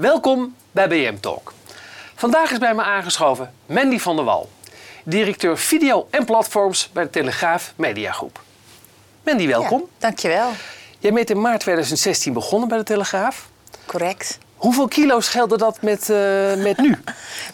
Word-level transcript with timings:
Welkom 0.00 0.54
bij 0.70 0.88
BM 0.88 1.16
Talk. 1.20 1.52
Vandaag 2.14 2.50
is 2.50 2.58
bij 2.58 2.74
me 2.74 2.82
aangeschoven 2.82 3.52
Mandy 3.66 3.98
van 3.98 4.16
der 4.16 4.24
Wal, 4.24 4.48
directeur 5.04 5.58
video 5.58 6.06
en 6.10 6.24
platforms 6.24 6.90
bij 6.92 7.02
de 7.02 7.10
Telegraaf 7.10 7.72
Mediagroep. 7.76 8.40
Mandy, 9.24 9.46
welkom. 9.46 9.80
Ja, 9.80 9.86
dankjewel. 9.98 10.50
Jij 10.98 11.12
bent 11.12 11.30
in 11.30 11.40
maart 11.40 11.60
2016 11.60 12.32
begonnen 12.32 12.68
bij 12.68 12.78
de 12.78 12.84
Telegraaf. 12.84 13.48
Correct. 13.86 14.38
Hoeveel 14.60 14.88
kilo 14.88 15.20
scheelde 15.20 15.56
dat 15.58 15.82
met, 15.82 16.10
eh, 16.10 16.54
met 16.56 16.76
nu? 16.78 16.96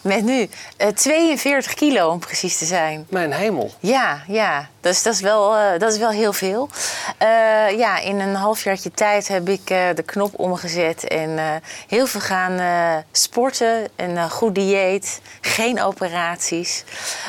Met 0.01 0.23
nu 0.23 0.49
eh 0.77 0.87
42 0.87 1.73
kilo 1.73 2.09
om 2.09 2.19
precies 2.19 2.57
te 2.57 2.65
zijn. 2.65 3.05
Mijn 3.09 3.33
hemel. 3.33 3.71
Ja, 3.79 4.21
ja. 4.27 4.67
Dus 4.81 5.03
dat 5.03 5.13
is 5.13 5.21
wel, 5.21 5.55
eh, 5.55 5.79
dat 5.79 5.91
is 5.91 5.97
wel 5.97 6.09
heel 6.09 6.33
veel. 6.33 6.69
Ja, 7.77 7.99
in 7.99 8.19
een 8.19 8.35
halfjaartje 8.35 8.91
tijd 8.91 9.27
heb 9.27 9.49
ik 9.49 9.67
de 9.67 10.03
knop 10.05 10.39
omgezet 10.39 11.03
en 11.07 11.61
heel 11.87 12.07
veel 12.07 12.21
gaan 12.21 12.59
sporten. 13.11 13.87
Een 13.95 14.29
goed 14.29 14.55
dieet, 14.55 15.21
geen 15.41 15.81
operaties. 15.81 16.83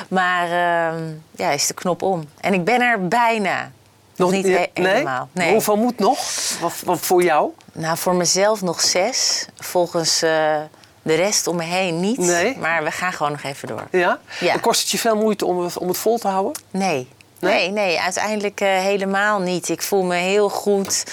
Maar 0.08 0.44
ehm, 0.44 1.02
ja, 1.30 1.50
is 1.50 1.66
de 1.66 1.74
knop 1.74 2.02
om. 2.02 2.28
En 2.40 2.54
ik 2.54 2.64
ben 2.64 2.80
er 2.80 3.08
bijna. 3.08 3.70
Nog 4.16 4.30
niet 4.30 4.44
he- 4.44 4.50
nee? 4.50 4.70
helemaal. 4.74 5.28
Nee. 5.32 5.52
Hoeveel 5.52 5.76
moet 5.76 5.98
nog? 5.98 6.18
Wat, 6.60 6.72
wat 6.84 6.98
voor 7.00 7.22
jou? 7.22 7.50
Nou, 7.78 7.96
voor 7.96 8.14
mezelf 8.14 8.62
nog 8.62 8.80
zes. 8.80 9.46
Volgens 9.56 10.22
eh, 10.22 10.56
de 11.02 11.14
rest 11.14 11.46
om 11.46 11.56
me 11.56 11.62
heen 11.62 12.00
niet. 12.00 12.18
Nee. 12.18 12.56
Maar 12.56 12.84
we 12.84 12.90
gaan 12.90 13.12
gewoon 13.12 13.32
nog 13.32 13.42
even 13.42 13.68
door. 13.68 13.86
Ja? 13.90 14.18
Ja. 14.40 14.52
En 14.52 14.60
Kost 14.60 14.80
het 14.80 14.90
je 14.90 14.98
veel 14.98 15.16
moeite 15.16 15.46
om 15.46 15.58
het, 15.64 15.78
om 15.78 15.88
het 15.88 15.96
vol 15.96 16.18
te 16.18 16.28
houden? 16.28 16.62
Nee. 16.70 17.08
Nee? 17.40 17.52
Nee, 17.52 17.70
nee, 17.70 18.00
uiteindelijk 18.00 18.60
eh, 18.60 18.68
helemaal 18.68 19.40
niet. 19.40 19.68
Ik 19.68 19.82
voel 19.82 20.02
me 20.02 20.14
heel 20.14 20.48
goed. 20.48 21.04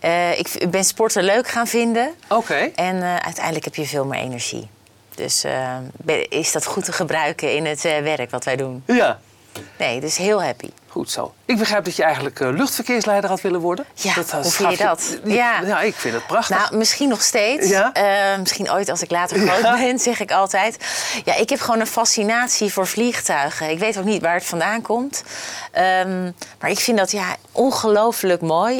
Eh, 0.00 0.38
ik 0.38 0.70
ben 0.70 0.84
sporten 0.84 1.22
leuk 1.22 1.48
gaan 1.48 1.66
vinden. 1.66 2.14
Oké. 2.28 2.70
En 2.74 3.02
uiteindelijk 3.22 3.64
heb 3.64 3.74
je 3.74 3.86
veel 3.86 4.04
meer 4.04 4.20
energie. 4.20 4.68
Dus 5.14 5.44
is 6.28 6.52
dat 6.52 6.66
goed 6.66 6.84
te 6.84 6.92
gebruiken 6.92 7.54
in 7.54 7.66
het 7.66 7.82
werk 7.82 8.30
wat 8.30 8.44
wij 8.44 8.56
doen? 8.56 8.82
Ja. 8.86 9.20
Nee, 9.78 10.00
dus 10.00 10.16
heel 10.16 10.42
happy. 10.42 10.70
Goed 10.94 11.10
zo. 11.10 11.34
Ik 11.44 11.58
begrijp 11.58 11.84
dat 11.84 11.96
je 11.96 12.02
eigenlijk 12.02 12.40
eh, 12.40 12.48
luchtverkeersleider 12.50 13.30
had 13.30 13.40
willen 13.40 13.60
worden. 13.60 13.84
Ja, 13.94 14.14
dat, 14.14 14.28
eh, 14.30 14.40
hoe 14.40 14.50
vind 14.50 14.70
je 14.70 14.84
dat? 14.84 15.18
Ja. 15.24 15.60
Ja. 15.60 15.80
ik 15.80 15.94
vind 15.94 16.14
het 16.14 16.26
prachtig. 16.26 16.58
Nou, 16.58 16.76
misschien 16.76 17.08
nog 17.08 17.22
steeds. 17.22 17.68
Ja? 17.68 17.92
Eh, 17.92 18.38
misschien 18.38 18.70
ooit 18.70 18.88
als 18.88 19.02
ik 19.02 19.10
later 19.10 19.38
groot 19.38 19.62
Ja. 19.62 19.76
ben, 19.76 19.98
zeg 19.98 20.20
ik 20.20 20.32
altijd. 20.32 20.76
Ja, 21.24 21.34
ik 21.34 21.48
heb 21.48 21.60
gewoon 21.60 21.80
een 21.80 21.86
fascinatie 21.86 22.72
voor 22.72 22.86
vliegtuigen. 22.86 23.70
Ik 23.70 23.78
weet 23.78 23.98
ook 23.98 24.04
niet 24.04 24.22
waar 24.22 24.34
het 24.34 24.44
vandaan 24.44 24.82
komt. 24.82 25.22
Ehm, 25.72 26.30
maar 26.60 26.70
ik 26.70 26.78
vind 26.78 26.98
dat 26.98 27.10
ja, 27.10 27.36
ongelooflijk 27.52 28.40
mooi. 28.40 28.78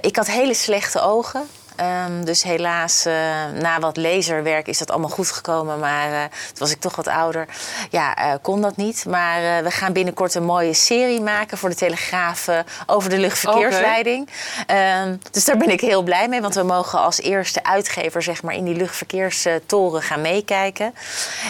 Ik 0.00 0.16
had 0.16 0.26
hele 0.26 0.54
slechte 0.54 1.00
ogen. 1.00 1.48
Ehm, 1.82 2.24
dus 2.24 2.42
helaas, 2.42 3.04
eh, 3.04 3.14
na 3.60 3.78
wat 3.78 3.96
laserwerk 3.96 4.68
is 4.68 4.78
dat 4.78 4.90
allemaal 4.90 5.10
goed 5.10 5.30
gekomen. 5.30 5.78
Maar 5.78 6.12
eh, 6.12 6.20
toen 6.20 6.58
was 6.58 6.70
ik 6.70 6.80
toch 6.80 6.96
wat 6.96 7.06
ouder. 7.06 7.46
Ja, 7.90 8.16
eh, 8.16 8.32
kon 8.42 8.60
dat 8.60 8.76
niet. 8.76 9.04
Maar 9.08 9.62
we 9.62 9.70
gaan 9.70 9.92
binnenkort 9.92 10.34
een 10.34 10.44
mooie 10.44 10.74
serie 10.74 11.20
maken 11.20 11.58
voor 11.58 11.68
de 11.68 11.74
Telegraaf 11.74 12.48
over 12.86 13.10
de 13.10 13.18
luchtverkeersleiding. 13.18 14.28
Ehm, 14.66 15.16
dus 15.30 15.44
daar 15.44 15.56
ben 15.56 15.70
ik 15.70 15.80
heel 15.80 16.02
blij 16.02 16.28
mee. 16.28 16.40
Want 16.40 16.54
we 16.54 16.62
mogen 16.62 16.98
als 16.98 17.20
eerste 17.20 17.64
uitgever 17.64 18.22
zeg 18.22 18.42
maar, 18.42 18.54
in 18.54 18.64
die 18.64 18.76
luchtverkeerstoren 18.76 20.02
gaan 20.02 20.20
meekijken. 20.20 20.94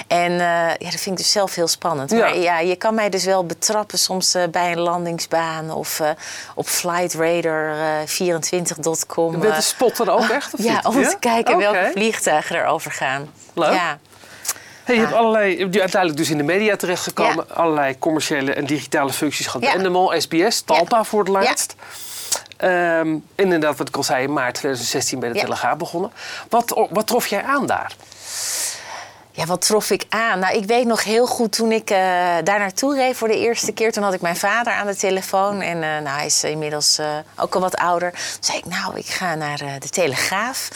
En 0.06 0.32
ja, 0.32 0.76
dat 0.78 1.00
vind 1.00 1.06
ik 1.06 1.16
dus 1.16 1.32
zelf 1.32 1.54
heel 1.54 1.68
spannend. 1.68 2.10
Ja. 2.10 2.18
Maar 2.18 2.36
ja, 2.36 2.58
je 2.58 2.76
kan 2.76 2.94
mij 2.94 3.08
dus 3.08 3.24
wel 3.24 3.46
betrappen 3.46 3.98
soms 3.98 4.36
bij 4.50 4.72
een 4.72 4.80
landingsbaan 4.80 5.70
of 5.70 6.00
op 6.54 6.66
flightradar24.com. 6.66 9.32
Je 9.32 9.38
bent 9.38 9.56
een 9.56 9.62
spotter 9.62 10.10
ook 10.10 10.21
echt? 10.30 10.54
Of 10.54 10.64
ja, 10.64 10.74
niet? 10.74 10.84
om 10.86 11.02
te 11.02 11.16
kijken 11.20 11.56
welke 11.58 11.90
vliegtuigen 11.92 12.56
erover 12.56 12.90
gaan. 12.90 13.30
Leuk. 13.54 13.72
Ja. 13.72 13.98
Hey, 14.84 14.94
je 14.94 15.00
hebt 15.00 15.12
Ja. 15.12 15.18
allerlei, 15.18 15.56
je 15.58 15.80
uiteindelijk 15.80 16.16
dus 16.16 16.30
in 16.30 16.36
de 16.36 16.42
media 16.42 16.76
terechtgekomen. 16.76 17.54
Allerlei 17.56 17.98
commerciële 17.98 18.52
en 18.54 18.66
digitale 18.66 19.12
functies 19.12 19.46
gehad. 19.46 19.66
Ja. 19.68 19.74
Endemol, 19.74 20.20
SBS, 20.20 20.60
Talpa 20.60 21.04
voor 21.04 21.24
het 21.24 21.32
Ja. 21.32 21.40
laatst. 21.40 21.74
Ehm, 22.56 23.16
inderdaad, 23.34 23.76
wat 23.78 23.88
ik 23.88 23.96
al 23.96 24.02
zei, 24.02 24.22
in 24.22 24.32
maart 24.32 24.54
2016 24.54 25.18
bij 25.20 25.28
de 25.28 25.34
Ja. 25.34 25.40
Telegraaf 25.42 25.76
begonnen. 25.76 26.12
Wat, 26.48 26.86
wat 26.90 27.06
trof 27.06 27.26
jij 27.26 27.42
aan 27.42 27.66
daar? 27.66 27.92
Ja, 29.34 29.46
wat 29.46 29.60
trof 29.60 29.90
ik 29.90 30.04
aan? 30.08 30.38
Nou, 30.38 30.56
ik 30.56 30.64
weet 30.64 30.86
nog 30.86 31.04
heel 31.04 31.26
goed 31.26 31.52
toen 31.52 31.72
ik 31.72 31.90
eh, 31.90 31.98
daar 32.44 32.58
naartoe 32.58 32.94
reed 32.94 33.16
voor 33.16 33.28
de 33.28 33.38
eerste 33.38 33.72
keer. 33.72 33.92
Toen 33.92 34.02
had 34.02 34.12
ik 34.12 34.20
mijn 34.20 34.36
vader 34.36 34.72
aan 34.72 34.86
de 34.86 34.96
telefoon. 34.96 35.60
En 35.60 35.82
eh, 35.82 35.88
nou, 35.88 36.16
hij 36.16 36.26
is 36.26 36.44
inmiddels 36.44 36.98
eh, 36.98 37.06
ook 37.36 37.54
al 37.54 37.60
wat 37.60 37.76
ouder. 37.76 38.10
Toen 38.10 38.20
zei 38.40 38.58
ik, 38.58 38.64
nou, 38.64 38.96
ik 38.96 39.06
ga 39.06 39.34
naar 39.34 39.58
de 39.78 39.88
Telegraaf. 39.88 40.68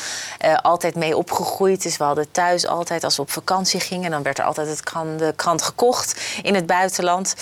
Altijd 0.62 0.94
mee 0.94 1.16
opgegroeid. 1.16 1.82
Dus 1.82 1.96
we 1.96 2.04
hadden 2.04 2.30
thuis 2.30 2.66
altijd, 2.66 3.04
als 3.04 3.16
we 3.16 3.22
op 3.22 3.30
vakantie 3.30 3.80
gingen... 3.80 4.10
dan 4.10 4.22
werd 4.22 4.38
er 4.38 4.44
altijd 4.44 4.68
het 4.68 4.82
krant, 4.82 5.18
de 5.18 5.32
krant 5.36 5.62
gekocht 5.62 6.20
in 6.42 6.54
het 6.54 6.66
buitenland. 6.66 7.34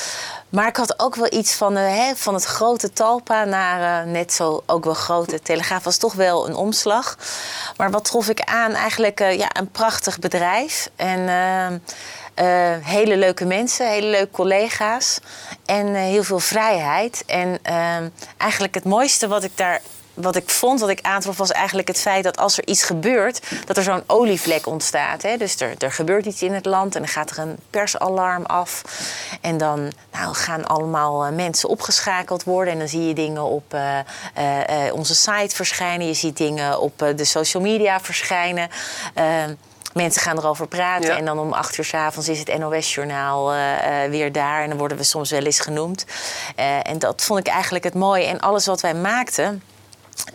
Maar 0.54 0.69
ik 0.69 0.76
had 0.76 1.00
ook 1.00 1.15
wel 1.15 1.32
iets 1.32 1.54
van, 1.54 1.76
eh, 1.76 1.87
hè, 1.87 2.16
van 2.16 2.34
het 2.34 2.44
grote 2.44 2.92
Talpa 2.92 3.44
naar 3.44 4.03
eh, 4.04 4.10
net 4.12 4.32
zo 4.32 4.62
ook 4.66 4.84
wel 4.84 4.94
grote 4.94 5.42
Telegraaf. 5.42 5.84
was 5.84 5.97
toch 5.97 6.15
wel 6.15 6.48
een 6.48 6.54
omslag. 6.54 7.16
Maar 7.76 7.91
wat 7.91 8.04
trof 8.04 8.28
ik 8.28 8.41
aan? 8.41 8.72
Eigenlijk 8.72 9.20
eh, 9.20 9.38
ja, 9.38 9.48
een 9.53 9.70
prachtig 9.70 10.19
bedrijf. 10.19 10.91
En 10.97 11.82
hele 12.82 13.16
leuke 13.16 13.44
mensen, 13.44 13.88
hele 13.88 14.06
leuke 14.06 14.31
collega's. 14.31 15.19
En 15.65 15.94
heel 15.94 16.25
veel 16.25 16.38
vrijheid. 16.38 17.22
En 17.26 17.59
eh, 17.62 17.97
eigenlijk 18.36 18.75
het 18.75 18.84
mooiste 18.84 19.28
wat 19.28 19.44
ik 19.44 19.56
daar 19.56 19.81
wat 20.14 20.36
ik 20.36 20.50
vond, 20.50 20.80
wat 20.80 20.88
ik 20.88 21.00
aantrof, 21.02 21.36
was 21.36 21.50
eigenlijk 21.52 21.88
het 21.88 22.00
feit 22.00 22.25
dat 22.25 22.36
als 22.36 22.58
er 22.58 22.66
iets 22.66 22.82
gebeurt, 22.84 23.41
dat 23.66 23.76
er 23.76 23.82
zo'n 23.82 24.02
olievlek 24.06 24.66
ontstaat. 24.66 25.22
Hè? 25.22 25.36
Dus 25.36 25.60
er, 25.60 25.75
er 25.78 25.92
gebeurt 25.92 26.26
iets 26.26 26.42
in 26.42 26.52
het 26.52 26.66
land 26.66 26.94
en 26.94 27.00
dan 27.00 27.10
gaat 27.10 27.30
er 27.30 27.38
een 27.38 27.56
persalarm 27.70 28.44
af. 28.44 28.82
En 29.41 29.58
dan 29.58 29.92
nou, 30.12 30.34
gaan 30.34 30.66
allemaal 30.66 31.24
eh, 31.24 31.32
mensen 31.32 31.69
opgeschakeld 31.69 32.44
worden. 32.44 32.72
En 32.72 32.78
dan 32.78 32.88
zie 32.88 33.06
je 33.08 33.14
dingen 33.14 33.42
op 33.42 33.74
eh, 33.74 33.98
eh, 34.86 34.94
onze 34.94 35.14
site 35.14 35.54
verschijnen. 35.54 36.06
Je 36.06 36.14
ziet 36.14 36.36
dingen 36.36 36.80
op 36.80 36.98
de 37.16 37.24
social 37.24 37.62
media 37.62 38.00
verschijnen. 38.00 38.69
Eh, 39.14 39.24
Mensen 39.94 40.22
gaan 40.22 40.38
erover 40.38 40.66
praten 40.69 41.08
Ja. 41.08 41.16
en 41.16 41.24
dan 41.24 41.38
om 41.38 41.53
acht 41.53 41.76
uur 41.78 41.84
s 41.84 41.94
avonds 41.94 42.28
is 42.28 42.38
het 42.38 42.58
NOS-journaal 42.58 43.53
weer 44.10 44.32
daar. 44.32 44.62
En 44.62 44.69
dan 44.69 44.78
worden 44.78 44.97
we 44.97 45.03
soms 45.04 45.30
wel 45.30 45.42
eens 45.42 45.60
genoemd. 45.60 46.04
En 46.82 46.98
dat 46.98 47.22
vond 47.22 47.41
ik 47.41 47.47
eigenlijk 47.47 47.84
het 47.84 47.94
mooie. 47.94 48.24
En 48.24 48.41
alles 48.41 48.66
wat 48.66 48.80
wij 48.80 48.94
maakten, 48.94 49.62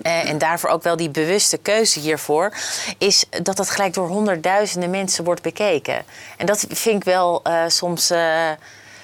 en 0.01 0.37
daarvoor 0.37 0.69
ook 0.69 0.83
wel 0.83 0.95
die 0.95 1.09
bewuste 1.09 1.57
keuze 1.57 1.99
hiervoor, 1.99 2.53
is 2.97 3.25
dat 3.43 3.55
dat 3.57 3.69
gelijk 3.69 3.93
door 3.93 4.07
honderdduizenden 4.07 4.89
mensen 4.89 5.23
wordt 5.23 5.41
bekeken. 5.41 6.03
En 6.37 6.45
dat 6.45 6.65
vind 6.69 6.95
ik 6.95 7.03
wel 7.03 7.39
eh, 7.43 7.63
soms. 7.67 8.09
eh, 8.09 8.49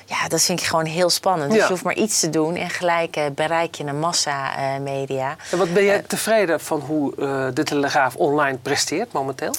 ja, 0.07 0.27
dat 0.27 0.41
vind 0.41 0.59
ik 0.59 0.65
gewoon 0.65 0.85
heel 0.85 1.09
spannend. 1.09 1.51
Dus 1.51 1.61
je 1.61 1.69
hoeft 1.69 1.83
maar 1.83 1.95
iets 1.95 2.19
te 2.19 2.29
doen 2.29 2.55
en 2.55 2.69
gelijk 2.69 3.15
eh, 3.15 3.23
bereik 3.35 3.75
je 3.75 3.83
een 3.83 3.99
massa 3.99 4.57
eh, 4.57 4.81
media. 4.81 5.35
En 5.51 5.57
wat 5.57 5.73
ben 5.73 5.83
jij 5.83 6.01
tevreden 6.07 6.59
van 6.59 6.79
hoe 6.79 7.15
eh, 7.15 7.47
de 7.53 7.63
Telegraaf 7.63 8.15
online 8.15 8.57
presteert 8.57 9.11
momenteel? 9.11 9.55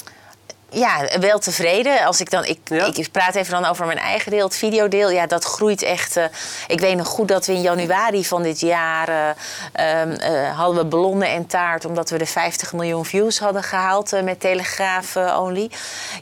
Ja, 0.78 1.18
wel 1.20 1.38
tevreden. 1.38 2.04
Als 2.04 2.20
ik 2.20 2.30
dan, 2.30 2.44
ik, 2.44 2.58
Ja. 2.64 2.84
ik 2.94 3.08
praat 3.12 3.34
even 3.34 3.52
dan 3.60 3.70
over 3.70 3.86
mijn 3.86 3.98
eigen 3.98 4.30
deel, 4.30 4.44
het 4.44 4.56
videodeel. 4.56 5.10
Ja, 5.10 5.26
dat 5.26 5.44
groeit 5.44 5.82
echt. 5.82 6.16
eh, 6.16 6.24
ik 6.66 6.80
weet 6.80 6.96
nog 6.96 7.06
goed 7.08 7.28
dat 7.28 7.46
we 7.46 7.52
in 7.52 7.60
januari 7.60 8.24
van 8.24 8.42
dit 8.42 8.60
jaar 8.60 9.08
eh, 9.08 10.00
ehm, 10.00 10.10
eh, 10.10 10.58
hadden 10.58 10.76
we 10.76 10.84
ballonnen 10.84 11.28
en 11.28 11.46
taart, 11.46 11.84
omdat 11.84 12.10
we 12.10 12.18
de 12.18 12.26
50 12.26 12.72
miljoen 12.72 13.04
views 13.04 13.38
hadden 13.38 13.62
gehaald 13.62 14.12
eh, 14.12 14.22
met 14.22 14.40
Telegraaf 14.40 15.16
only. 15.16 15.60
In, 15.60 15.70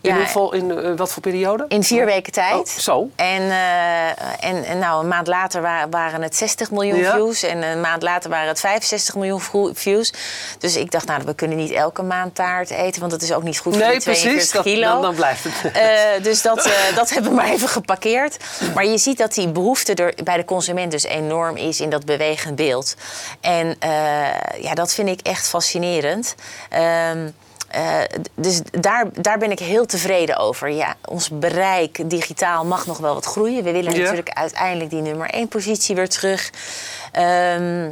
Ja, 0.02 0.16
hoeveel, 0.16 0.52
in 0.52 0.78
eh, 0.78 0.96
wat 0.96 1.12
voor 1.12 1.22
periode? 1.22 1.64
in 1.68 1.82
vier 1.84 2.04
weken 2.04 2.32
tijd. 2.32 2.54
Oh, 2.54 2.66
zo. 2.66 3.08
En, 3.16 3.50
en, 4.40 4.64
en 4.64 4.78
nou, 4.78 5.02
een 5.02 5.08
maand 5.08 5.26
later 5.26 5.62
wa- 5.62 5.88
waren 5.88 6.22
het 6.22 6.36
60 6.36 6.70
miljoen 6.70 6.98
Ja. 6.98 7.12
views. 7.12 7.42
En 7.42 7.62
een 7.62 7.80
maand 7.80 8.02
later 8.02 8.30
waren 8.30 8.48
het 8.48 8.60
65 8.60 9.14
miljoen 9.14 9.40
views. 9.74 10.12
Dus 10.58 10.76
ik 10.76 10.90
dacht, 10.90 11.06
nou, 11.06 11.22
we 11.24 11.34
kunnen 11.34 11.56
niet 11.56 11.70
elke 11.70 12.02
maand 12.02 12.34
taart 12.34 12.70
eten. 12.70 13.00
Want 13.00 13.12
dat 13.12 13.22
is 13.22 13.32
ook 13.32 13.42
niet 13.42 13.58
goed 13.58 13.72
voor 13.72 13.82
Nee, 13.82 13.90
die 13.92 14.00
42 14.00 14.32
Dat, 14.50 14.62
kilo. 14.62 14.88
dan, 14.92 15.02
dan 15.02 15.14
blijft 15.14 15.44
het. 15.44 15.72
Eh, 15.72 16.22
dus 16.22 16.42
dat, 16.42 16.64
eh, 16.66 16.72
dat 16.96 17.10
hebben 17.10 17.30
we 17.30 17.36
maar 17.36 17.48
even 17.50 17.68
geparkeerd. 17.68 18.36
Maar 18.74 18.86
je 18.86 18.98
ziet 18.98 19.18
dat 19.18 19.34
die 19.34 19.48
behoefte 19.48 19.94
er 19.94 20.14
bij 20.24 20.36
de 20.36 20.44
consument 20.44 20.90
dus 20.90 21.04
enorm 21.04 21.56
is 21.56 21.80
in 21.80 21.90
dat 21.90 22.04
bewegend 22.04 22.56
beeld. 22.56 22.94
En 23.40 23.76
eh, 23.78 23.90
ja, 24.62 24.74
dat 24.74 24.94
vind 24.94 25.08
ik 25.08 25.20
echt 25.20 25.48
fascinerend. 25.48 26.34
Ehm, 26.70 27.28
eh, 27.68 27.98
dus 28.34 28.60
daar, 28.80 29.06
daar 29.12 29.38
ben 29.38 29.50
ik 29.50 29.58
heel 29.58 29.86
tevreden 29.86 30.36
over. 30.36 30.70
Ja, 30.70 30.94
ons 31.04 31.28
bereik 31.32 32.10
digitaal 32.10 32.64
mag 32.64 32.86
nog 32.86 32.98
wel 32.98 33.14
wat 33.14 33.24
groeien. 33.24 33.64
We 33.64 33.72
willen 33.72 33.92
Ja. 33.92 33.98
natuurlijk 34.00 34.30
uiteindelijk 34.30 34.90
die 34.90 35.00
nummer 35.00 35.30
één 35.30 35.48
positie 35.48 35.94
weer 35.94 36.08
terug. 36.08 36.50
Ehm, 37.12 37.90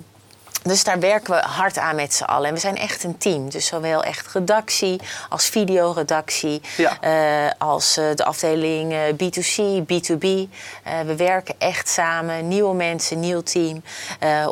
Dus 0.63 0.85
daar 0.85 1.01
werken 1.01 1.35
we 1.35 1.41
hard 1.41 1.79
aan 1.79 1.95
met 1.97 2.15
z'n 2.15 2.23
allen. 2.25 2.49
En 2.49 2.55
we 2.55 2.61
zijn 2.61 2.77
echt 2.77 3.05
een 3.05 3.19
team. 3.19 3.51
Dus 3.51 3.67
zowel 3.67 4.03
echt 4.05 4.27
redactie 4.33 5.01
als 5.29 5.47
videoredactie. 5.47 6.61
Ja. 6.77 6.97
eh, 7.01 7.51
als 7.59 7.97
eh, 7.97 8.05
de 8.15 8.25
afdeling 8.25 8.93
eh, 8.93 8.99
B2C, 9.13 9.63
B2B. 9.93 10.27
Eh, 10.83 11.01
we 11.07 11.17
werken 11.17 11.55
echt 11.59 11.89
samen. 11.89 12.49
Nieuwe 12.49 12.75
mensen, 12.75 13.21
nieuw 13.21 13.41
team. 13.43 13.83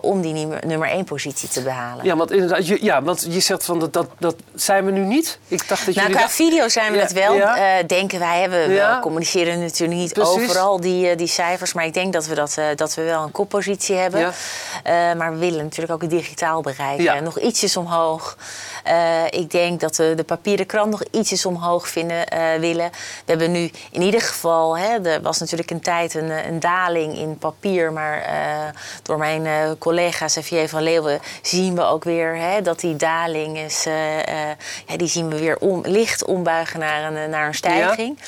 om 0.01 0.21
die 0.21 0.47
nummer, 0.67 0.89
één 0.89 1.05
positie 1.05 1.49
te 1.49 1.63
behalen. 1.63 2.05
Ja, 2.05 2.17
want 2.17 2.31
inderdaad, 2.33 2.67
je, 2.67 2.79
ja, 2.85 3.03
want 3.03 3.27
je 3.29 3.41
zegt 3.41 3.65
van 3.65 3.79
dat, 3.79 3.93
dat, 3.93 4.07
dat 4.19 4.37
zijn 4.55 4.85
we 4.85 4.91
nu 4.91 5.05
niet. 5.05 5.39
Ik 5.49 5.69
dacht 5.69 5.87
dat 5.87 5.95
Nou, 5.95 6.07
jullie... 6.07 6.13
qua 6.13 6.21
dat- 6.21 6.33
video 6.33 6.69
zijn 6.69 6.91
we 6.93 6.97
Ja, 6.97 7.03
het 7.03 7.13
wel, 7.13 7.35
ja. 7.35 7.83
denken 7.83 8.19
wij. 8.19 8.51
We, 8.51 8.57
we 8.67 8.99
communiceren 9.01 9.61
natuurlijk 9.61 10.01
niet 10.01 10.13
Precies. 10.13 10.33
overal 10.43 10.81
die, 10.81 11.15
die 11.17 11.27
cijfers. 11.27 11.73
Maar 11.73 11.85
ik 11.85 11.95
denk 11.95 12.13
dat 12.13 12.27
we, 12.27 12.35
dat, 12.35 12.57
dat 12.77 12.95
we 12.95 13.03
wel 13.03 13.23
een 13.23 13.31
koppositie 13.31 13.97
hebben. 13.97 14.33
Maar 15.17 15.33
we 15.33 15.39
willen 15.39 15.65
natuurlijk 15.65 15.93
ook 15.93 16.00
digitaal 16.07 16.61
bereiken. 16.61 17.05
Ja. 17.05 17.21
Nog 17.21 17.39
ietsjes 17.39 17.77
omhoog. 17.77 18.37
Eh, 18.85 19.25
ik 19.31 19.51
denk 19.51 19.81
dat 19.81 19.97
we 19.97 20.13
de 20.17 20.25
papieren 20.25 20.67
krant 20.67 20.91
nog 20.91 21.03
ietsjes 21.11 21.47
omhoog 21.47 21.89
vinden, 21.89 22.27
eh, 22.29 22.59
willen. 22.59 22.91
We 22.91 23.31
hebben 23.31 23.51
nu 23.53 23.71
in 23.91 24.03
ieder 24.03 24.21
geval... 24.21 24.79
Hè, 24.79 25.09
er 25.09 25.23
was 25.23 25.39
natuurlijk 25.39 25.71
een 25.71 25.81
tijd 25.81 26.15
een, 26.15 26.31
eh, 26.31 26.47
een 26.47 26.61
daling 26.61 27.19
in 27.19 27.39
papier. 27.39 27.93
Maar 27.93 28.09
door 29.03 29.19
mijn 29.19 29.79
collega 29.79 30.27
Xavier 30.27 30.69
van 30.69 30.83
Leeuwen 30.83 31.21
zien 31.43 31.75
we 31.75 31.83
ook 31.83 32.05
weer... 32.05 32.37
Hè, 32.37 32.63
dat 32.63 32.81
die 32.81 32.97
daling 32.97 33.59
is... 33.59 33.85
ja, 34.87 34.97
die 34.97 35.09
zien 35.09 35.29
we 35.29 35.39
weer 35.39 35.59
om, 35.59 35.81
licht 35.85 36.25
ombuigen 36.25 36.81
naar 36.81 37.13
een, 37.13 37.31
naar 37.31 37.47
een 37.47 37.55
stijging. 37.55 38.19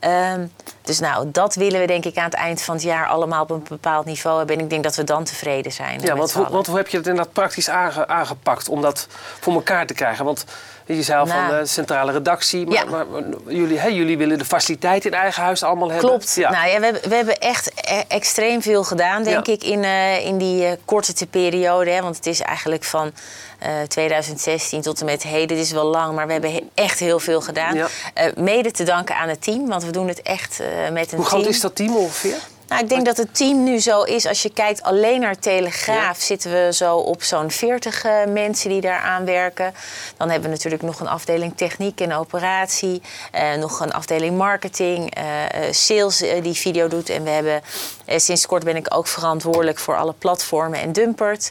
Ehm, 0.00 0.46
dus 0.82 1.00
nou, 1.00 1.30
dat 1.30 1.54
willen 1.54 1.80
we 1.80 1.86
denk 1.86 2.04
ik 2.04 2.16
aan 2.16 2.24
het 2.24 2.34
eind 2.34 2.62
van 2.62 2.74
het 2.74 2.82
jaar 2.84 3.06
allemaal 3.06 3.42
op 3.42 3.50
een 3.50 3.64
bepaald 3.68 4.04
niveau 4.04 4.38
hebben. 4.38 4.56
En 4.56 4.62
ik 4.62 4.70
denk 4.70 4.82
dat 4.82 4.96
we 4.96 5.04
dan 5.04 5.24
tevreden 5.24 5.72
zijn. 5.72 6.00
Ja, 6.00 6.16
want, 6.16 6.30
z'n 6.30 6.38
hoe- 6.38 6.48
want 6.48 6.66
hoe 6.66 6.76
heb 6.76 6.88
je 6.88 6.96
het 6.96 7.06
inderdaad 7.20 7.32
praktisch 7.32 7.68
aange- 7.70 8.06
aangepakt 8.06 8.68
om 8.68 8.82
dat 8.82 9.06
voor 9.40 9.52
elkaar 9.54 9.86
te 9.86 9.94
krijgen? 9.94 10.24
Want 10.24 10.44
je 10.86 11.02
zei 11.02 11.18
al 11.20 11.26
van 11.26 11.36
Nou. 11.36 11.60
de 11.60 11.66
centrale 11.66 12.12
redactie, 12.12 12.66
maar, 12.66 12.74
Ja. 12.74 12.84
maar, 12.84 13.06
maar 13.06 13.22
jullie, 13.46 13.78
hè, 13.78 13.88
jullie 13.88 14.18
willen 14.18 14.38
de 14.38 14.44
faciliteit 14.44 15.04
in 15.04 15.14
eigen 15.14 15.42
huis 15.42 15.62
allemaal 15.62 15.90
hebben. 15.90 16.08
Klopt. 16.08 16.34
Ja. 16.34 16.50
Nou 16.50 16.68
ja, 16.68 16.78
we, 16.78 16.84
hebben, 16.84 17.08
we 17.08 17.14
hebben 17.14 17.38
echt 17.38 17.70
e- 17.74 18.02
extreem 18.08 18.62
veel 18.62 18.84
gedaan, 18.84 19.22
denk 19.22 19.46
Ja. 19.46 19.52
ik, 19.52 19.64
in, 19.64 19.84
eh, 19.84 20.26
in 20.26 20.38
die 20.38 20.64
eh, 20.66 20.72
korte 20.84 21.26
periode. 21.26 21.90
Hè, 21.90 22.02
want 22.02 22.16
het 22.16 22.26
is 22.26 22.40
eigenlijk 22.40 22.84
van 22.84 23.12
eh, 23.58 23.70
2016 23.88 24.80
tot 24.82 25.00
en 25.00 25.06
met 25.06 25.22
heden. 25.22 25.56
Het 25.56 25.66
is 25.66 25.72
wel 25.72 25.84
lang, 25.84 26.14
maar 26.14 26.26
we 26.26 26.32
hebben 26.32 26.52
he- 26.52 26.68
echt 26.74 26.98
heel 26.98 27.18
veel 27.18 27.40
gedaan. 27.40 27.76
Eh, 27.76 28.26
mede 28.36 28.70
te 28.70 28.82
danken 28.84 29.16
aan 29.16 29.28
het 29.28 29.42
team, 29.42 29.66
want 29.68 29.84
we 29.84 29.90
doen 29.90 30.08
het 30.08 30.22
echt 30.22 30.60
eh, 30.60 30.66
met 30.66 30.84
een 30.84 30.92
Hoe 30.92 31.06
team. 31.08 31.22
groot 31.24 31.46
is 31.46 31.60
dat 31.60 31.74
team 31.74 31.96
ongeveer? 31.96 32.36
Nou, 32.70 32.82
ik 32.82 32.88
denk 32.88 33.04
dat 33.06 33.16
het 33.16 33.34
team 33.36 33.62
nu 33.64 33.78
zo 33.78 34.02
is. 34.02 34.26
Als 34.26 34.42
je 34.42 34.52
kijkt 34.52 34.82
alleen 34.82 35.20
naar 35.20 35.38
Telegraaf, 35.38 36.18
zitten 36.20 36.50
we 36.52 36.72
zo 36.72 36.96
op 36.96 37.22
zo'n 37.22 37.50
40 37.50 38.04
eh, 38.04 38.12
mensen 38.28 38.68
die 38.70 38.80
daar 38.80 39.00
aan 39.00 39.24
werken. 39.24 39.74
Dan 40.16 40.30
hebben 40.30 40.48
we 40.50 40.54
natuurlijk 40.56 40.82
nog 40.82 41.00
een 41.00 41.08
afdeling 41.08 41.56
techniek 41.56 42.00
en 42.00 42.12
operatie. 42.12 43.02
eh, 43.32 43.54
nog 43.54 43.80
een 43.80 43.92
afdeling 43.92 44.36
marketing, 44.36 45.14
eh, 45.14 45.22
sales 45.70 46.22
die 46.42 46.54
video 46.54 46.88
doet. 46.88 47.08
En 47.08 47.22
we 47.24 47.30
hebben 47.30 47.62
sinds 48.06 48.46
kort 48.46 48.64
ben 48.64 48.76
ik 48.76 48.94
ook 48.94 49.06
verantwoordelijk 49.06 49.78
voor 49.78 49.96
alle 49.96 50.12
platformen 50.12 50.80
en 50.80 50.92
Dumpert. 50.92 51.50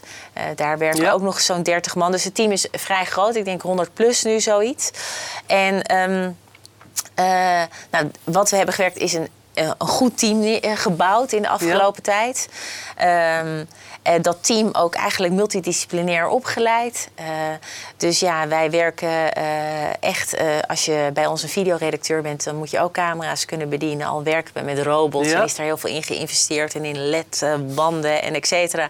Daar 0.54 0.78
werken 0.78 1.02
Ja. 1.02 1.12
ook 1.12 1.20
nog 1.22 1.40
zo'n 1.40 1.62
30 1.62 1.94
man. 1.94 2.12
Dus 2.12 2.24
het 2.24 2.34
team 2.34 2.52
is 2.52 2.66
vrij 2.72 3.04
groot. 3.04 3.34
Ik 3.34 3.44
denk 3.44 3.62
100 3.62 3.94
plus 3.94 4.22
nu 4.22 4.40
zoiets. 4.40 4.90
En 5.46 5.82
ehm, 5.82 6.30
eh, 7.14 7.62
nou, 7.90 8.10
wat 8.24 8.50
we 8.50 8.56
hebben 8.56 8.74
gewerkt 8.74 8.96
is 8.96 9.12
een, 9.12 9.28
een 9.78 9.88
goed 9.88 10.18
team 10.18 10.42
eh, 10.42 10.72
gebouwd 10.76 11.32
in 11.32 11.42
de 11.42 11.48
afgelopen 11.48 12.02
tijd. 12.02 12.48
Eh, 12.96 13.40
dat 14.20 14.36
team 14.44 14.68
ook 14.72 14.94
eigenlijk 14.94 15.32
multidisciplinair 15.32 16.28
opgeleid. 16.28 17.08
Eh, 17.14 17.26
dus 17.96 18.20
ja, 18.20 18.48
wij 18.48 18.70
werken 18.70 19.32
eh, 19.32 19.42
echt... 20.00 20.34
eh, 20.34 20.46
als 20.68 20.84
je 20.84 21.10
bij 21.14 21.26
ons 21.26 21.42
een 21.42 21.48
videoredacteur 21.48 22.22
bent... 22.22 22.44
dan 22.44 22.56
moet 22.56 22.70
je 22.70 22.80
ook 22.80 22.92
camera's 22.92 23.44
kunnen 23.44 23.68
bedienen. 23.68 24.06
Al 24.06 24.22
werken 24.22 24.54
we 24.54 24.60
met 24.60 24.78
robots 24.82 25.28
Ja. 25.30 25.38
en 25.38 25.44
is 25.44 25.54
daar 25.56 25.66
heel 25.66 25.76
veel 25.76 25.90
in 25.90 26.02
geïnvesteerd... 26.02 26.74
en 26.74 26.84
in 26.84 27.08
LED-banden 27.08 28.22
en 28.22 28.34
et 28.34 28.46
cetera. 28.46 28.88